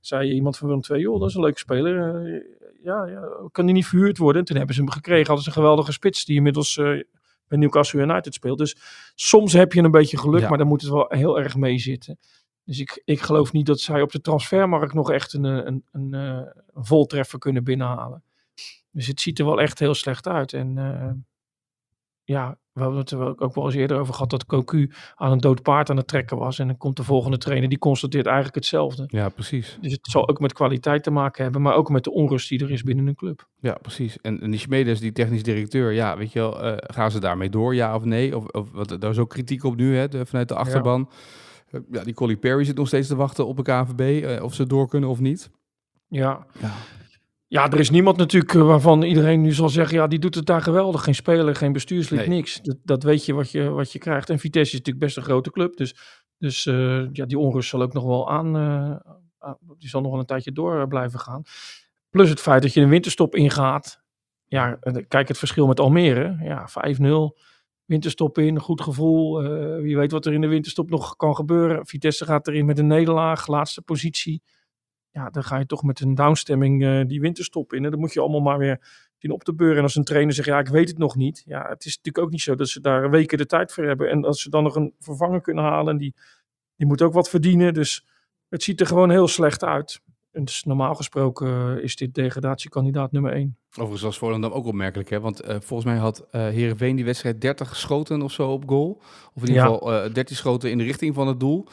[0.02, 2.26] zei iemand van Willem II, joh, dat is een leuke speler.
[2.26, 2.42] Uh,
[2.84, 4.42] ja, ja, kan die niet verhuurd worden?
[4.42, 5.26] En toen hebben ze hem gekregen.
[5.26, 7.04] Hadden ze een geweldige spits die inmiddels uh,
[7.48, 8.58] bij Newcastle United speelt.
[8.58, 8.76] Dus
[9.16, 10.50] soms heb je een beetje geluk, ja.
[10.50, 12.18] maar dan moet het wel heel erg mee zitten.
[12.64, 16.14] Dus ik, ik geloof niet dat zij op de transfermarkt nog echt een, een, een,
[16.14, 18.24] een voltreffer kunnen binnenhalen.
[18.92, 20.54] Dus het ziet er wel echt heel slecht uit.
[20.54, 20.78] En
[22.28, 25.38] ja, we hebben het er ook wel eens eerder over gehad dat Cocu aan een
[25.38, 26.60] dood paard aan het trekken was.
[26.60, 29.04] En dan komt de volgende trainer, die constateert eigenlijk hetzelfde.
[29.08, 29.78] Ja, precies.
[29.82, 32.64] Dus het zal ook met kwaliteit te maken hebben, maar ook met de onrust die
[32.64, 33.48] er is binnen een club.
[33.60, 34.18] Ja, precies.
[34.22, 37.50] En, en die Schmedes, die technisch directeur, ja, weet je wel, uh, gaan ze daarmee
[37.50, 38.38] door, ja of nee?
[38.38, 41.10] Of, of wat, daar is ook kritiek op nu, hè, de, vanuit de achterban.
[41.72, 41.80] Ja.
[41.80, 44.54] Uh, ja, die Collie Perry zit nog steeds te wachten op een KVB, uh, of
[44.54, 45.50] ze door kunnen of niet.
[46.08, 46.46] Ja.
[46.60, 46.72] ja.
[47.50, 50.46] Ja, er is niemand natuurlijk eh, waarvan iedereen nu zal zeggen, ja, die doet het
[50.46, 51.04] daar geweldig.
[51.04, 52.30] Geen speler, geen bestuurslid, nee.
[52.30, 52.62] niks.
[52.62, 54.30] Dat, dat, weet je wat, je wat je krijgt.
[54.30, 55.78] En Vitesse is natuurlijk best een grote club.
[55.78, 55.96] Dus,
[56.38, 60.20] dus uh, ja, die onrust zal ook nog wel aan, uh, die zal nog wel
[60.20, 61.44] een tijdje door blijven gaan.
[62.10, 64.02] Plus het feit dat je een winterstop ingaat.
[64.48, 66.38] Ja, kijk het verschil met Almere.
[66.44, 67.46] Ja, 5-0.
[67.86, 69.42] Winterstop in, goed gevoel.
[69.82, 71.86] wie weet wat er in de winterstop nog kan gebeuren.
[71.86, 74.42] Vitesse gaat erin met een nederlaag, laatste positie
[75.18, 77.86] ja, dan ga je toch met een downstemming uh, die winterstop in.
[77.86, 78.80] En dan moet je allemaal maar weer
[79.18, 79.78] zien op te beuren.
[79.78, 81.44] En als een trainer zegt, ja, ik weet het nog niet.
[81.46, 84.10] Ja, het is natuurlijk ook niet zo dat ze daar weken de tijd voor hebben.
[84.10, 86.16] En als ze dan nog een vervanger kunnen halen, en die,
[86.76, 87.74] die moet ook wat verdienen.
[87.74, 88.06] Dus
[88.50, 90.02] het ziet er gewoon heel slecht uit.
[90.32, 93.58] Dus normaal gesproken is dit degradatiekandidaat nummer 1.
[93.72, 95.20] Overigens was Volendam ook opmerkelijk, hè?
[95.20, 99.02] want uh, volgens mij had uh, Heerenveen die wedstrijd 30 schoten of zo op goal.
[99.34, 99.70] Of in ieder Ja.
[99.74, 101.68] geval uh, 13 schoten in de richting van het doel.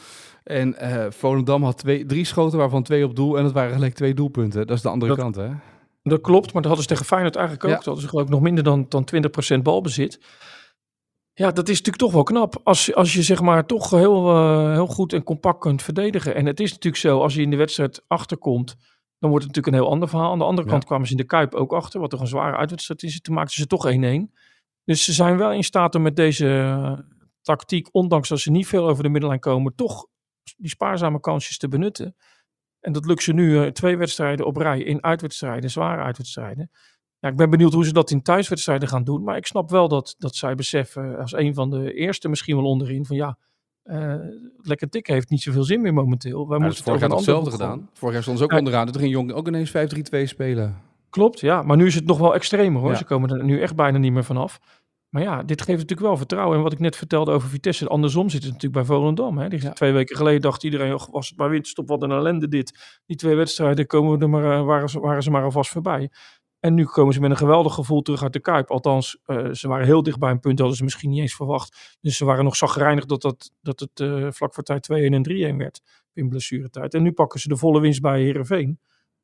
[0.45, 3.37] En uh, Volendam had twee, drie schoten, waarvan twee op doel.
[3.37, 4.67] En dat waren gelijk twee doelpunten.
[4.67, 5.49] Dat is de andere Dat- kant, hè?
[6.03, 7.71] Dat klopt, maar dat hadden ze tegen Feyenoord eigenlijk ook.
[7.71, 7.77] Ja.
[7.77, 9.05] Dat hadden ze geloof ik nog minder dan, dan
[9.59, 10.21] 20% balbezit.
[11.33, 12.61] Ja, dat is natuurlijk toch wel knap.
[12.65, 16.35] Als, als je zeg maar toch heel, eh, heel goed en compact kunt verdedigen.
[16.35, 18.77] En het is natuurlijk zo, als je in de wedstrijd achterkomt,
[19.19, 20.33] dan wordt het natuurlijk een heel ander verhaal.
[20.33, 20.73] Aan de andere Ja.
[20.73, 23.21] kant kwamen ze in de Kuip ook achter, wat toch een zware uitwedstrijd is.
[23.21, 24.33] Toen maakten ze toch 1-1.
[24.85, 26.99] Dus ze zijn wel in staat om met deze eh,
[27.43, 30.07] tactiek, ondanks dat ze niet veel over de middenlijn komen, toch
[30.57, 32.17] die spaarzame kansjes te benutten.
[32.81, 36.71] En dat lukt ze nu eh, twee wedstrijden op rij in uitwedstrijden, zware uitwedstrijden.
[37.19, 39.25] Ja, ik ben benieuwd hoe ze dat in thuiswedstrijden gaan doen.
[39.25, 42.65] Maar ik snap wel dat, dat zij beseffen, als een van de eerste misschien wel
[42.65, 43.39] onderin, van ja,
[43.83, 44.15] eh,
[44.57, 46.49] lekker tik heeft niet zoveel zin meer momenteel.
[46.49, 47.89] Wij moeten is vorig jaar hetzelfde gedaan.
[47.93, 48.59] Vorig jaar stonden ze ook Ja.
[48.59, 48.87] onderaan.
[48.93, 50.83] Toen ging Jong ook ineens 5-3-2 spelen.
[51.11, 51.63] Klopt, ja.
[51.63, 52.91] Maar nu is het nog wel extremer hoor.
[52.91, 52.97] Ja.
[52.97, 54.61] Ze komen er nu echt bijna niet meer vanaf.
[55.15, 56.57] Maar ja, dit geeft natuurlijk wel vertrouwen.
[56.57, 59.39] En wat ik net vertelde over Vitesse, andersom zit het natuurlijk bij Volendam.
[59.39, 59.49] Hè.
[59.49, 59.73] Die, Ja.
[59.73, 63.01] Twee weken geleden dacht iedereen, "Och, was het maar winterstop, wat een ellende dit.
[63.07, 66.11] Die twee wedstrijden komen er maar, eh, waren, ze, waren ze maar alvast voorbij.
[66.61, 68.71] En nu komen ze met een geweldig gevoel terug uit de Kuip.
[68.71, 71.97] Althans, eh, ze waren heel dicht bij een punt, hadden ze misschien niet eens verwacht.
[72.01, 75.23] Dus ze waren nog zagrijnig dat, dat, dat het eh, vlak voor tijd 2-1 en
[75.23, 75.81] 3-1 werd
[76.13, 76.95] in blessuretijd.
[76.95, 78.79] En nu pakken ze de volle winst bij Herenveen.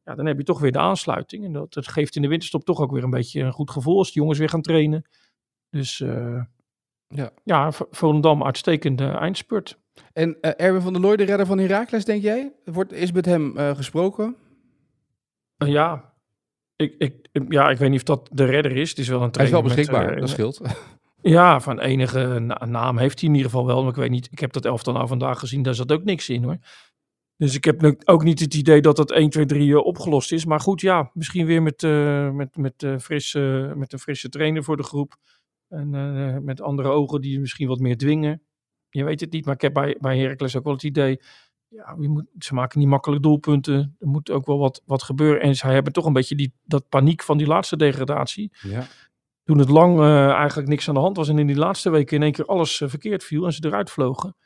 [0.04, 1.44] Ja, dan heb je toch weer de aansluiting.
[1.44, 3.98] En dat, dat geeft in de winterstop toch ook weer een beetje een goed gevoel
[3.98, 5.04] als de jongens weer gaan trainen.
[5.70, 6.42] Dus eh,
[7.08, 7.30] Ja.
[7.44, 9.78] ja, Volendam uitstekende eindspurt.
[10.12, 12.52] En eh, Erwin van der Looy, de redder van Heracles, denk jij?
[12.64, 14.36] Wordt, is met hem eh, gesproken?
[15.56, 16.14] Ja,
[16.76, 18.88] ik, ik, ja, ik weet niet of dat de redder is.
[18.88, 20.60] Het is wel een Hij is wel met, beschikbaar, dat scheelt.
[21.22, 23.80] Ja, van enige na- naam heeft hij in ieder geval wel.
[23.80, 26.28] Maar ik weet niet, ik heb dat elftal nou vandaag gezien, daar zat ook niks
[26.28, 26.56] in hoor.
[27.36, 30.44] Dus ik heb ook niet het idee dat dat 1, 2, 3 eh, opgelost is.
[30.44, 31.82] Maar goed, ja, misschien weer met,
[32.32, 35.16] met, met, frisse, met een frisse trainer voor de groep.
[35.70, 38.42] En eh, met andere ogen die misschien wat meer dwingen.
[38.88, 41.20] Je weet het niet, maar ik heb bij, bij Heracles ook wel het idee...
[41.68, 43.96] Ja, je moet, ze maken niet makkelijk doelpunten.
[43.98, 45.40] Er moet ook wel wat, wat gebeuren.
[45.42, 48.86] En zij hebben toch een beetje die, dat paniek van die laatste degradatie Ja.
[49.44, 52.16] toen het lang eh, eigenlijk niks aan de hand was en in die laatste weken
[52.16, 54.36] in één keer alles eh, verkeerd viel en ze eruit vlogen.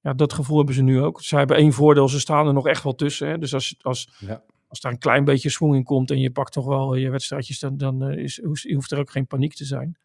[0.00, 1.22] Ja, dat gevoel hebben ze nu ook.
[1.22, 3.28] Ze hebben één voordeel, ze staan er nog echt wel tussen.
[3.28, 3.38] Hè?
[3.38, 4.42] Dus als, als, Ja.
[4.68, 7.58] als daar een klein beetje swing in komt en je pakt toch wel je wedstrijdjes,
[7.58, 9.98] dan, dan is, hoeft er ook geen paniek te zijn.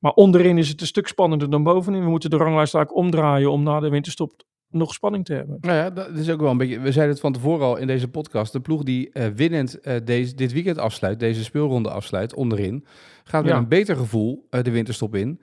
[0.00, 2.02] Maar onderin is het een stuk spannender dan bovenin.
[2.04, 4.32] We moeten de ranglijst eigenlijk omdraaien om na de winterstop
[4.70, 5.56] nog spanning te hebben.
[5.60, 6.80] Nou ja, dat is ook wel een beetje.
[6.80, 8.52] We zeiden het van tevoren al in deze podcast.
[8.52, 12.84] De ploeg die eh, winnend eh, deze, dit weekend afsluit, deze speelronde afsluit, onderin,
[13.24, 13.58] gaat met Ja.
[13.58, 15.40] een beter gevoel eh, de winterstop in.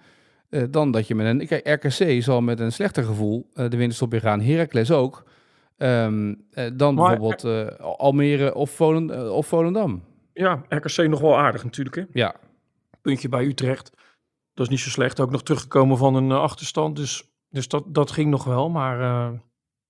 [0.49, 1.47] eh, dan dat je met een.
[1.47, 4.41] Kijk, RKC zal met een slechter gevoel eh, de winterstop in gaan.
[4.41, 5.23] Heracles ook.
[5.77, 10.03] Ehm, eh, dan Maar- bijvoorbeeld eh, Almere of, Volen, eh, of Volendam.
[10.33, 11.95] Ja, RKC nog wel aardig natuurlijk.
[11.95, 12.03] Hè?
[12.13, 12.35] Ja,
[13.01, 13.91] puntje bij Utrecht.
[14.57, 15.19] Dat is niet zo slecht.
[15.19, 16.95] Ook nog teruggekomen van een eh, achterstand.
[16.95, 18.69] Dus, dus dat, dat ging nog wel.
[18.69, 19.39] Maar eh,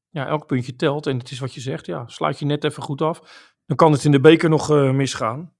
[0.10, 1.08] ja, elk puntje telt.
[1.08, 1.86] En het is wat je zegt.
[1.86, 3.22] Ja, sluit je net even goed af.
[3.66, 5.56] Dan kan het in de beker nog eh, misgaan.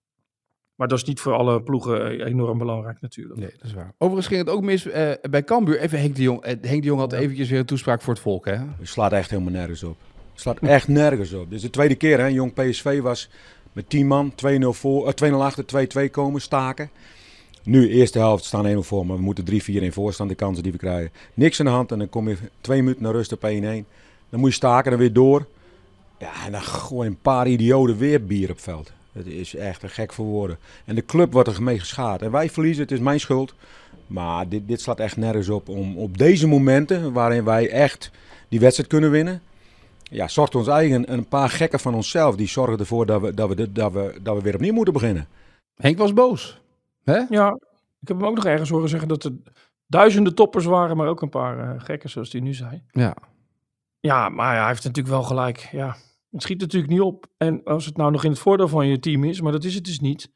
[0.78, 3.40] Maar dat is niet voor alle ploegen enorm belangrijk natuurlijk.
[3.40, 3.94] nee, dat is waar.
[3.98, 5.80] Overigens ging het ook mis eh, bij Cambuur.
[5.80, 6.42] Even Henk de Jong.
[6.42, 8.56] Eh, Henk de Jong had eventjes weer een toespraak voor het volk, hè?
[8.56, 9.98] Het slaat echt helemaal nergens op.
[10.32, 11.44] Het slaat echt nergens op.
[11.44, 12.26] Dit is de tweede keer, hè.
[12.26, 13.30] Jong PSV was
[13.74, 16.90] met 10 man, 2-0 voor, eh, 2-0 achter, 2-2 komen, staken.
[17.68, 20.72] Nu, eerste helft, staan 1-0 voor, maar we moeten 3-4 in voorstaan, de kansen die
[20.72, 21.12] we krijgen.
[21.34, 23.44] Niks aan de hand en dan kom je twee minuten naar rust op 1-1.
[24.30, 25.46] Dan moet je staken, dan weer door.
[26.20, 28.92] Ja, en dan gooi een paar idioten weer bier op veld.
[29.12, 30.58] Het is echt een gek voor woorden.
[30.86, 32.22] En de club wordt er mee geschaad.
[32.22, 33.54] En wij verliezen, het is mijn schuld.
[34.08, 38.12] Maar dit, dit slaat echt nergens op om op deze momenten, waarin wij echt
[38.50, 39.42] die wedstrijd kunnen winnen.
[40.04, 42.36] Ja, zorgt ons eigen een paar gekken van onszelf.
[42.36, 45.28] Die zorgen ervoor dat we, dat we, dat we, dat we weer opnieuw moeten beginnen.
[45.76, 46.60] Henk was boos.
[47.12, 47.26] Hè?
[47.30, 47.50] Ja,
[48.02, 49.32] ik heb hem ook nog ergens horen zeggen dat er
[49.86, 50.98] duizenden toppers waren.
[50.98, 52.84] Maar ook een paar eh, gekken zoals hij nu zei.
[52.92, 53.16] Ja.
[54.00, 55.58] Ja, maar hij heeft natuurlijk wel gelijk.
[55.72, 55.96] Ja,
[56.32, 57.26] het schiet natuurlijk niet op.
[57.38, 59.76] En als het nou nog in het voordeel van je team is, maar dat is
[59.76, 60.32] het dus niet.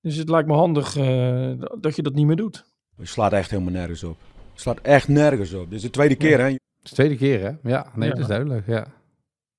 [0.00, 2.64] Dus het lijkt me handig eh, dat je dat niet meer doet.
[2.96, 4.16] Het slaat echt helemaal nergens op.
[4.52, 5.64] Het slaat echt nergens op.
[5.64, 6.44] Dit is de tweede keer, hè?
[6.44, 7.70] Het is de tweede keer, hè?
[7.70, 8.14] Ja, nee, Ja.
[8.14, 8.66] dat is duidelijk.
[8.66, 8.86] Ja.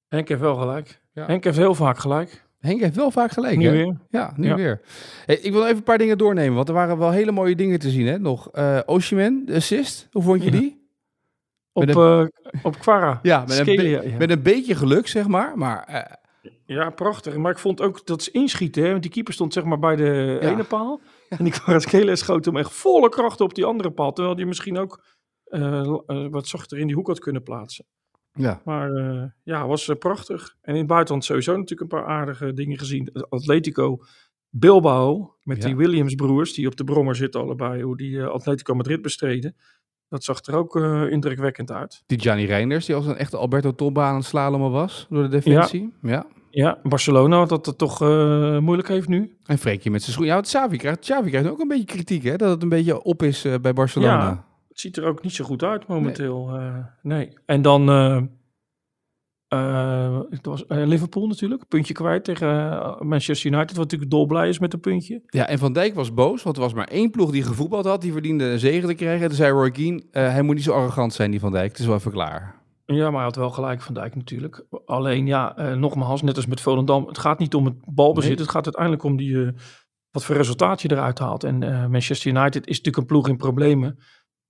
[0.07, 1.01] Henk heeft wel gelijk.
[1.11, 1.25] Ja.
[1.25, 2.44] Henk heeft heel vaak gelijk.
[2.65, 3.71] Henk heeft wel vaak gelijk, Nu hè?
[3.71, 3.97] weer.
[4.09, 4.55] Ja, nu Ja.
[4.55, 4.81] weer.
[5.25, 7.79] Hey, ik wil even een paar dingen doornemen, want er waren wel hele mooie dingen
[7.79, 8.19] te zien, hè?
[8.19, 10.07] Nog uh, Oshiman, de assist.
[10.11, 10.59] Hoe vond je Ja.
[10.59, 10.83] die?
[11.73, 12.25] Op, Met eh
[12.63, 13.19] op Quara.
[13.21, 14.17] Ja, met een, Scalia, be- ja.
[14.17, 15.57] met een beetje geluk, zeg maar.
[15.57, 16.13] Maar eh,
[16.65, 17.35] Ja, prachtig.
[17.37, 18.83] Maar ik vond ook dat ze inschieten.
[18.83, 18.89] Hè?
[18.89, 20.49] Want die keeper stond zeg maar bij de Ja.
[20.49, 20.99] ene paal.
[21.29, 24.11] En die Kvaratskhelia schoot hem echt volle kracht op die andere paal.
[24.13, 25.03] Terwijl die misschien ook
[26.29, 27.85] wat zachter in die hoek had kunnen plaatsen.
[28.35, 28.61] Ja.
[28.65, 30.55] Maar eh, ja, was eh, prachtig.
[30.61, 33.09] En in het buitenland sowieso natuurlijk een paar aardige dingen gezien.
[33.29, 33.99] Atletico
[34.49, 35.65] Bilbao met Ja.
[35.65, 37.83] die Williams broers die op de brommer zitten allebei.
[37.83, 39.55] Hoe die eh, Atletico Madrid bestreden.
[40.09, 42.03] Dat zag er ook eh, indrukwekkend uit.
[42.05, 45.29] Die Gianni Reinders, die als een echte Alberto Tomba aan het slalommen was door de
[45.29, 45.93] defensie.
[46.01, 46.25] Ja.
[46.49, 47.99] Ja, Barcelona dat het toch
[48.59, 49.37] moeilijk heeft nu.
[49.45, 50.25] En Freekje met zijn schoen.
[50.25, 52.35] Ja, Xavi krijgt, Xavi krijgt ook een beetje kritiek, hè?
[52.35, 54.23] Dat het een beetje op is bij Barcelona.
[54.23, 54.45] Ja.
[54.75, 56.47] Het ziet er ook niet zo goed uit momenteel.
[56.47, 56.83] Nee.
[57.01, 57.33] nee.
[57.45, 58.21] En dan eh,
[59.53, 62.57] uh, het was, Liverpool natuurlijk, puntje kwijt tegen
[63.07, 65.21] Manchester United, wat natuurlijk dolblij is met een puntje.
[65.25, 68.01] Ja, en Van Dijk was boos, want er was maar één ploeg die gevoetbald had,
[68.01, 69.21] die verdiende een zegen te krijgen.
[69.21, 71.79] En toen zei Roy Keane, hij moet niet zo arrogant zijn, die Van Dijk, het
[71.79, 72.63] is wel even klaar.
[72.85, 74.65] Ja, maar hij had wel gelijk Van Dijk natuurlijk.
[74.85, 78.39] Alleen ja, uh, nogmaals, net als met Volendam, het gaat niet om het balbezit, nee.
[78.39, 79.49] het gaat uiteindelijk om die, uh,
[80.11, 81.43] wat voor resultaat je eruit haalt.
[81.43, 83.99] En uh, Manchester United is natuurlijk een ploeg in problemen.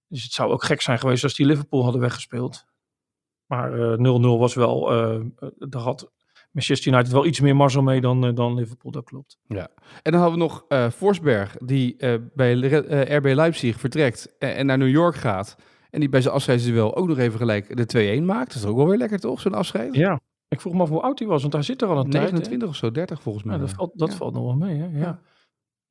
[0.07, 2.65] Dus het zou ook gek zijn geweest als die Liverpool hadden weggespeeld.
[3.45, 5.21] Maar 0-0 was wel, uh,
[5.57, 6.11] daar had
[6.51, 9.37] Manchester United wel iets meer mazzel mee dan, uh, dan Liverpool, dat klopt.
[9.47, 9.67] Ja,
[10.01, 11.95] en dan hadden we nog uh, Forsberg, die
[12.33, 12.53] bij
[13.17, 15.55] RB Leipzig vertrekt en, en, naar New York gaat.
[15.89, 18.53] En die bij zijn afscheidsduel ook nog even gelijk de 2-1 maakt.
[18.53, 19.95] Dat is ook wel weer lekker toch, zo'n afscheid?
[19.95, 22.09] Ja, ik vroeg me af hoe oud hij was, want hij zit er al een
[22.09, 23.55] 29 tijd, of zo, 30 volgens mij.
[23.55, 24.17] Ja, dat valt, dat ja.
[24.17, 24.85] valt nog wel mee, hè?
[24.85, 24.99] Ja.
[24.99, 25.21] ja.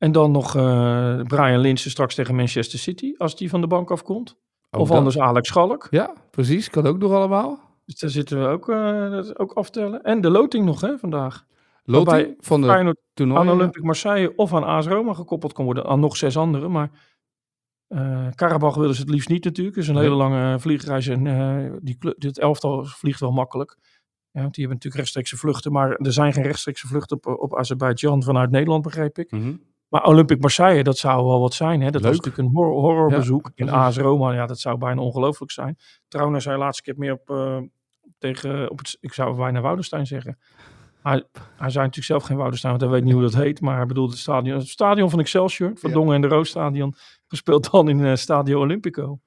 [0.05, 3.91] En dan nog uh, Brian Linsen straks tegen Manchester City, als die van de bank
[3.91, 4.37] afkomt.
[4.71, 4.97] Ook of dat.
[4.97, 5.87] anders Alex Schalk.
[5.91, 6.71] Ja, precies.
[6.71, 7.61] Kan ook nog allemaal.
[7.85, 10.03] Dus daar zitten we ook, uh, dat ook aftellen.
[10.03, 11.45] En de loting nog, hè, vandaag.
[11.85, 13.41] Loting van de Feyenoord toernooi.
[13.41, 15.87] aan Olympique Marseille of aan AS Roma gekoppeld kan worden.
[15.87, 16.91] Aan nog zes anderen, maar...
[17.89, 19.77] Uh, Karabach willen ze het liefst niet natuurlijk.
[19.77, 20.05] Het is een Nee.
[20.05, 23.77] hele lange vliegreis en uh, die, dit elftal vliegt wel makkelijk.
[24.31, 27.57] Ja, want die hebben natuurlijk rechtstreekse vluchten, maar er zijn geen rechtstreekse vluchten op, op
[27.57, 29.31] Azerbeidzjan vanuit Nederland, begrijp ik.
[29.31, 29.55] Mhm.
[29.95, 31.80] Maar Olympique Marseille, dat zou wel wat zijn.
[31.80, 31.90] Hè?
[31.90, 32.24] Dat was Leuk.
[32.24, 33.51] natuurlijk een horror, horrorbezoek.
[33.55, 33.68] in.
[33.70, 35.78] AS Roma, ja, dat zou bijna ongelooflijk zijn.
[36.09, 37.59] Trouwens, hij laatste keer meer op, uh,
[38.18, 40.38] tegen, op het, ik zou bijna Woudenstein zeggen.
[41.03, 41.24] Hij,
[41.57, 43.61] hij zei natuurlijk zelf geen Woudenstein, want hij weet niet hoe dat heet.
[43.61, 45.97] Maar hij bedoelt het stadion, het stadion van Excelsior, van Ja.
[45.97, 46.95] Dongen en de Roosstadion,
[47.26, 49.18] gespeeld dan in uh, Stadio Olimpico.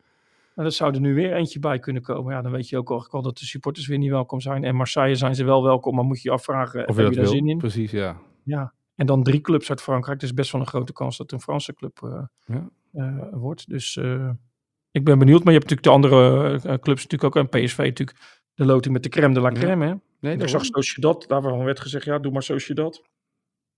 [0.55, 2.33] En dat zou er nu weer eentje bij kunnen komen.
[2.33, 4.63] Ja, dan weet je ook al, dat de supporters weer niet welkom zijn.
[4.63, 7.13] En Marseille zijn ze wel welkom, maar moet je je afvragen, Of heb je dat
[7.13, 7.33] daar wil.
[7.33, 7.57] zin in?
[7.57, 8.17] Precies, ja.
[8.43, 10.19] Ja, en dan drie clubs uit Frankrijk.
[10.19, 12.69] Dus best wel een grote kans dat het een Franse club uh, Ja.
[12.93, 13.69] uh, wordt.
[13.69, 14.29] Dus uh,
[14.91, 15.43] ik ben benieuwd.
[15.43, 17.35] Maar je hebt natuurlijk de andere clubs natuurlijk ook.
[17.35, 18.17] En PSV natuurlijk
[18.53, 19.85] de loting met de crème de la crème.
[19.85, 19.93] Hè?
[20.19, 21.25] Nee, ik zag Sociedad.
[21.27, 23.01] Daarvan werd gezegd, ja, doe maar Sociedad.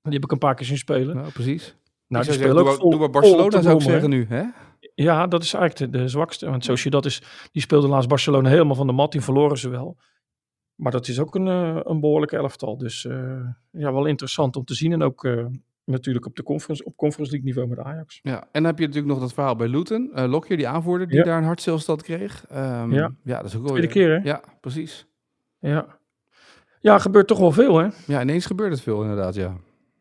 [0.01, 1.15] Die heb ik een paar keer zien spelen.
[1.15, 1.75] Nou, precies.
[2.07, 4.25] Nou, die spelen ook doe, maar- doe maar Barcelona, zou ik zeggen nu.
[4.29, 4.43] Hè?
[4.95, 6.49] Ja, dat is eigenlijk de, de zwakste.
[6.49, 9.11] Want Sociedad is, die speelde laatst Barcelona helemaal van de mat.
[9.11, 9.97] Die verloren ze wel.
[10.79, 12.77] Maar dat is ook een, uh, een behoorlijke elftal.
[12.77, 14.91] Dus uh, ja, wel interessant om te zien.
[14.91, 15.45] En ook uh,
[15.85, 18.19] natuurlijk op de conference, op conference league niveau met Ajax.
[18.23, 20.11] Ja, en dan heb je natuurlijk nog dat verhaal bij Luton.
[20.15, 21.23] Uh, Lockyer, die aanvoerder, die Ja.
[21.23, 22.45] daar een hartstilstand kreeg.
[22.49, 23.11] Ehm, Ja.
[23.23, 24.17] ja, dat is ook wel Tweede keer, hè?
[24.29, 25.05] Ja, precies.
[25.59, 25.97] Ja.
[26.79, 27.87] ja, gebeurt toch wel veel, hè?
[28.07, 29.55] Ja, ineens gebeurt het veel inderdaad, ja.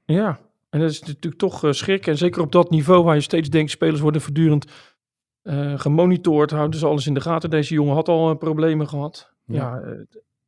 [0.04, 0.38] Ja.
[0.70, 2.06] En dat is natuurlijk toch uh, schrik.
[2.06, 4.66] En zeker op dat niveau waar je steeds denkt, spelers worden voortdurend
[5.42, 6.50] uh, gemonitord.
[6.50, 7.50] Houden ze alles in de gaten.
[7.50, 9.32] Deze jongen had al problemen gehad.
[9.44, 9.56] Ja.
[9.56, 9.96] Ja,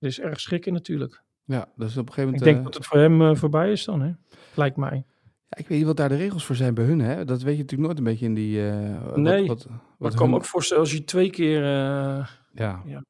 [0.00, 1.22] uh, het is erg schrikken natuurlijk.
[1.44, 2.40] Ja, dus op een gegeven moment...
[2.40, 4.10] Ik denk eh, dat het voor hem uh, voorbij is dan, hè?
[4.54, 5.04] Lijkt mij.
[5.48, 7.24] ja, ik weet niet wat daar de regels voor zijn bij hun, hè.
[7.24, 8.68] Dat weet je natuurlijk nooit een beetje in die...
[8.70, 11.60] eh, wat- Nee, wat, wat, Maar ik kan me ook voorstellen als je twee keer
[11.62, 13.04] uh, Ja, ja,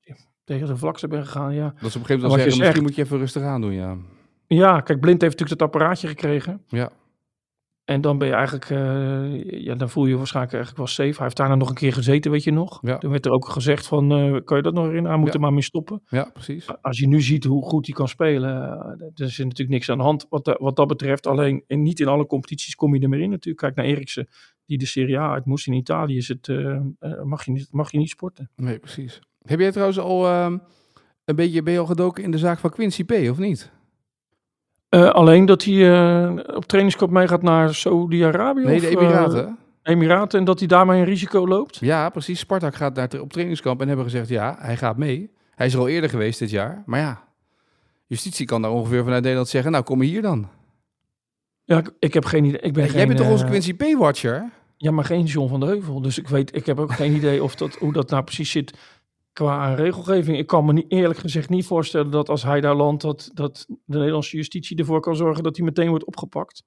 [0.45, 1.55] tegen de vlakte bent gegaan.
[1.55, 1.63] Ja.
[1.65, 2.81] dat ze op een gegeven moment zeggen, misschien zegt.
[2.81, 3.97] moet je even rustig aan doen, ja.
[4.47, 6.63] ja, kijk, Blind heeft natuurlijk dat apparaatje gekregen.
[6.69, 6.91] Ja.
[7.91, 11.17] En dan ben je eigenlijk, uh, ja, dan voel je je waarschijnlijk eigenlijk wel safe.
[11.17, 12.79] Hij heeft daarna nog een keer gezeten, weet je nog.
[12.83, 12.99] Ja.
[12.99, 15.11] Toen werd er ook gezegd van, uh, kan je dat nog herinneren?
[15.11, 15.35] Hij moet Ja.
[15.35, 16.03] er maar mee stoppen.
[16.09, 16.67] Ja, precies.
[16.83, 19.99] Als je nu ziet hoe goed hij kan spelen, uh, er is natuurlijk niks aan
[19.99, 21.27] de hand wat, wat dat betreft.
[21.27, 23.59] Alleen niet in alle competities kom je er meer in natuurlijk.
[23.59, 24.29] Kijk naar Eriksen,
[24.67, 25.67] die de Serie A uit moest.
[25.67, 26.81] In Italië is het, uh,
[27.23, 28.51] mag, je niet, mag je niet sporten.
[28.57, 29.21] Nee, precies.
[29.43, 30.59] Heb jij trouwens al ehm,
[31.25, 33.73] een beetje, ben je al gedoken in de zaak van Quincy P, of niet?
[34.91, 38.65] Uh, alleen dat hij uh, op trainingskamp meegaat naar Saudi-Arabië?
[38.65, 39.59] Nee, de Emiraten.
[39.83, 41.77] Uh, Emiraten en dat hij daarmee een risico loopt?
[41.77, 42.39] Ja, precies.
[42.39, 45.31] Spartak gaat daar op trainingskamp en hebben gezegd, ja, hij gaat mee.
[45.55, 46.83] Hij is er al eerder geweest dit jaar.
[46.87, 47.23] Maar ja,
[48.07, 50.49] justitie kan daar ongeveer vanuit Nederland zeggen, nou, kom hier dan.
[51.65, 52.61] Ja, ik, ik heb geen idee.
[52.61, 54.51] Ik ben Ja, geen, jij bent toch onze eh, Quincy P-watcher?
[54.77, 56.01] Ja, maar geen John van de Heuvel.
[56.01, 58.79] Dus ik weet, ik heb ook geen idee of dat, hoe dat nou precies zit
[59.33, 60.39] qua regelgeving.
[60.39, 63.67] Ik kan me niet, eerlijk gezegd niet voorstellen dat als hij daar landt, dat, dat
[63.85, 66.63] de Nederlandse justitie ervoor kan zorgen dat hij meteen wordt opgepakt.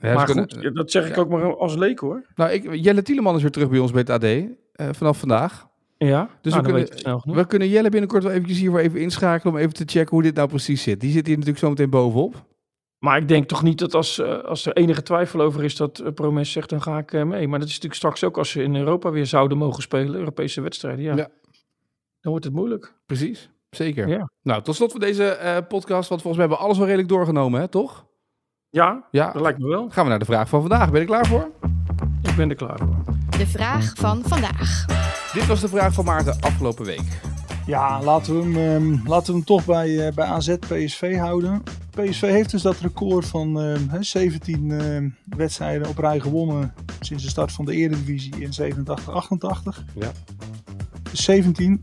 [0.00, 2.26] Ja, maar goed, kunnen- dat zeg ik ook maar als leek hoor.
[2.34, 4.48] Nou, ik, Jelle Tieleman is weer terug bij ons bij het AD, eh,
[4.92, 5.70] vanaf vandaag.
[5.98, 9.54] Ja, Dus nou, we, kunnen, snel we kunnen Jelle binnenkort wel eventjes hiervoor even inschakelen
[9.54, 11.00] om even te checken hoe dit nou precies zit.
[11.00, 12.44] Die zit hier natuurlijk zo meteen bovenop.
[12.98, 16.00] Maar ik denk toch niet dat als, eh, als er enige twijfel over is dat
[16.00, 17.48] uh, Promes zegt, dan ga ik eh, mee.
[17.48, 20.60] Maar dat is natuurlijk straks ook als ze in Europa weer zouden mogen spelen, Europese
[20.60, 21.04] wedstrijden.
[21.04, 21.28] Ja, Ja.
[22.22, 22.94] Dan wordt het moeilijk.
[23.06, 23.50] Precies.
[23.70, 24.08] Zeker.
[24.08, 24.30] Ja.
[24.42, 27.08] Nou, tot slot van deze eh, podcast, want volgens mij hebben we alles wel redelijk
[27.08, 27.68] doorgenomen, hè?
[27.68, 28.06] toch?
[28.68, 29.32] Ja, Ja.
[29.32, 29.88] dat lijkt me wel.
[29.90, 30.84] Gaan we naar de vraag van vandaag.
[30.90, 31.50] Ben je er klaar voor?
[32.22, 32.96] Ik ben er klaar voor.
[33.38, 34.84] De vraag van vandaag.
[35.32, 37.20] Dit was de vraag van Maarten afgelopen week.
[37.66, 41.62] Ja, laten we hem, ehm, laten we hem toch bij, eh, bij AZ PSV houden.
[41.90, 47.22] PSV heeft dus dat record van ehm, hè, 17 ehm, wedstrijden op rij gewonnen sinds
[47.22, 49.84] de start van de Eredivisie in 87-88.
[49.94, 50.10] Ja.
[51.10, 51.82] Dus 17.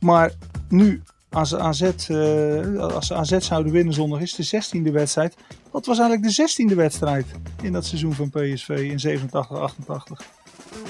[0.00, 0.32] Maar
[0.68, 4.92] nu, als ze, AZ, eh, als ze AZ zouden winnen zondag, is het de 16e
[4.92, 5.34] wedstrijd.
[5.70, 6.42] Wat was eigenlijk de
[6.72, 7.26] 16e wedstrijd
[7.62, 10.26] in dat seizoen van PSV in 87-88?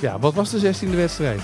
[0.01, 1.41] Ja, wat was de 16e wedstrijd?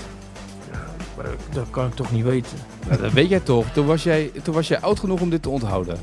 [1.17, 2.57] Maar dat- kan ik toch niet weten.
[2.87, 3.65] Nou, dat weet jij toch.
[3.73, 5.97] Toen was jij, toen was jij oud genoeg om dit te onthouden.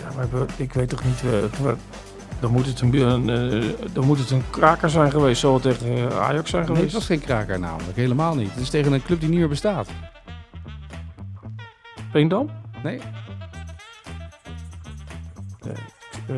[0.00, 1.22] Ja, maar ik weet toch niet...
[1.24, 1.70] eh,
[2.40, 3.28] dan, moet het een, een,
[3.62, 6.76] eh, dan moet het een kraker zijn geweest, zoals tegen eh, Ajax zijn Nee, het
[6.78, 6.94] geweest.
[6.94, 7.96] was geen kraker namelijk.
[7.96, 8.50] Helemaal niet.
[8.50, 9.88] Het is tegen een club die niet meer bestaat.
[12.10, 12.50] Veendam?
[12.82, 12.98] Nee?
[16.28, 16.34] Eh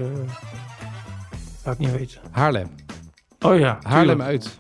[1.65, 2.21] laat ik niet weten.
[2.31, 2.67] Haarlem.
[3.41, 4.29] Oh ja, Haarlem tuurlijk.
[4.29, 4.57] uit.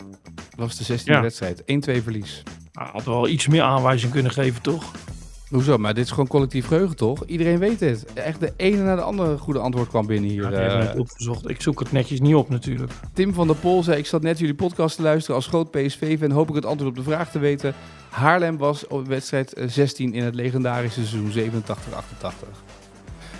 [0.56, 1.20] Dat was de 16e Ja.
[1.20, 1.62] wedstrijd.
[1.66, 2.42] 1-2 verlies.
[2.72, 4.92] Ah, had wel iets meer aanwijzing kunnen geven, toch?
[5.48, 5.76] Hoezo?
[5.78, 7.24] Maar dit is gewoon collectief geheugen, toch?
[7.24, 8.12] Iedereen weet het.
[8.12, 10.42] Echt de ene na de andere goede antwoord kwam binnen hier.
[10.42, 11.48] Ja, die hebben Eh, het opgezocht.
[11.48, 12.92] Ik zoek het netjes niet op natuurlijk.
[13.12, 16.30] Tim van der Pol zei, ik zat net jullie podcast te luisteren als groot PSV-fan.
[16.30, 17.74] Hoop ik het antwoord op de vraag te weten.
[18.10, 21.64] Haarlem was op wedstrijd eh, 16 in het legendarische seizoen 87-88.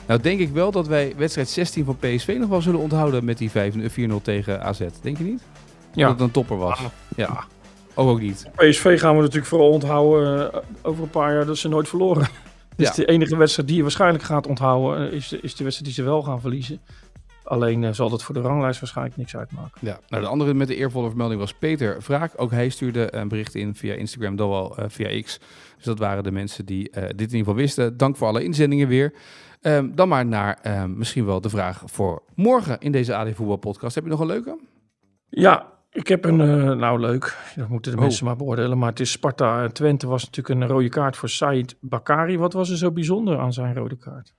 [0.06, 3.38] Nou denk ik wel dat wij wedstrijd 16 van PSV nog wel zullen onthouden met
[3.38, 4.80] die 5 4-0 tegen AZ.
[5.02, 5.42] Denk je niet?
[5.94, 6.02] Ja.
[6.02, 6.80] Dat het een topper was.
[7.16, 7.44] Ja.
[7.94, 8.46] Ook ook niet.
[8.54, 12.28] PSV gaan we natuurlijk vooral onthouden eh, over een paar jaar dat ze nooit verloren.
[12.76, 12.94] Dus Ja.
[12.94, 16.04] de enige wedstrijd die je waarschijnlijk gaat onthouden eh, is, de, is de wedstrijd die
[16.04, 16.80] ze wel gaan verliezen.
[17.50, 19.80] Alleen eh, zal dat voor de ranglijst waarschijnlijk niks uitmaken.
[19.80, 22.32] Ja, nou de andere met de eervolle vermelding was Peter Vraak.
[22.36, 25.38] Ook hij stuurde een bericht in via Instagram, dan wel eh, via X.
[25.76, 27.96] Dus dat waren de mensen die eh, dit in ieder geval wisten.
[27.96, 29.14] Dank voor alle inzendingen weer.
[29.60, 33.56] Ehm, dan maar naar ehm, misschien wel de vraag voor morgen in deze AD Voetbal
[33.56, 33.94] podcast.
[33.94, 34.58] Heb je nog een leuke?
[35.28, 36.36] Ja, ik heb een,
[36.78, 38.04] nou leuk, dat moeten de Oh.
[38.04, 38.78] mensen maar beoordelen.
[38.78, 42.38] Maar het is Sparta en Twente was natuurlijk een rode kaart voor Said Bakari.
[42.38, 44.34] Wat was er zo bijzonder aan zijn rode kaart?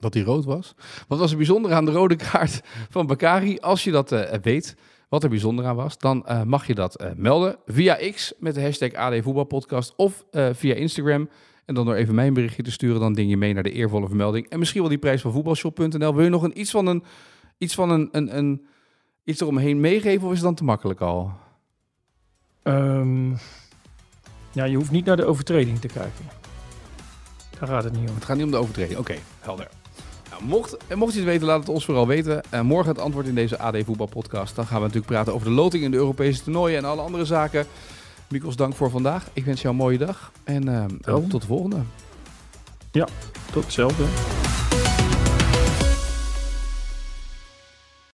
[0.00, 0.74] Dat hij rood was.
[1.08, 3.58] Wat was er bijzonder aan de rode kaart van Bakari?
[3.58, 4.76] Als je dat eh, weet,
[5.08, 8.54] wat er bijzonder aan was, dan eh, mag je dat eh, melden via X met
[8.54, 11.28] de hashtag AD Voetbalpodcast of via Instagram.
[11.64, 14.06] En dan door even mijn berichtje te sturen, dan ding je mee naar de eervolle
[14.06, 14.48] vermelding.
[14.48, 16.14] En misschien wel die prijs van voetbalshop.nl.
[16.14, 17.04] Wil je nog een, iets van een,
[17.58, 18.66] iets van een, een, een
[19.24, 21.32] iets eromheen meegeven of is het dan te makkelijk al?
[22.62, 23.30] Ehm,
[24.52, 26.24] ja, je hoeft niet naar de overtreding te kijken.
[27.58, 28.14] Daar gaat het niet om.
[28.14, 28.98] Het gaat niet om de overtreding.
[28.98, 29.79] Oké, helder.
[30.40, 32.42] Nou, mocht, en mocht je het weten, laat het ons vooral weten.
[32.50, 34.56] Eh, morgen het antwoord in deze AD Voetbal podcast.
[34.56, 37.24] Dan gaan we natuurlijk praten over de loting in de Europese toernooien en alle andere
[37.24, 37.66] zaken.
[38.28, 39.28] Mikos, dank voor vandaag.
[39.32, 40.32] Ik wens jou een mooie dag.
[40.44, 41.26] En eh, Wel.
[41.26, 41.76] tot de volgende.
[43.52, 44.04] Tot hetzelfde.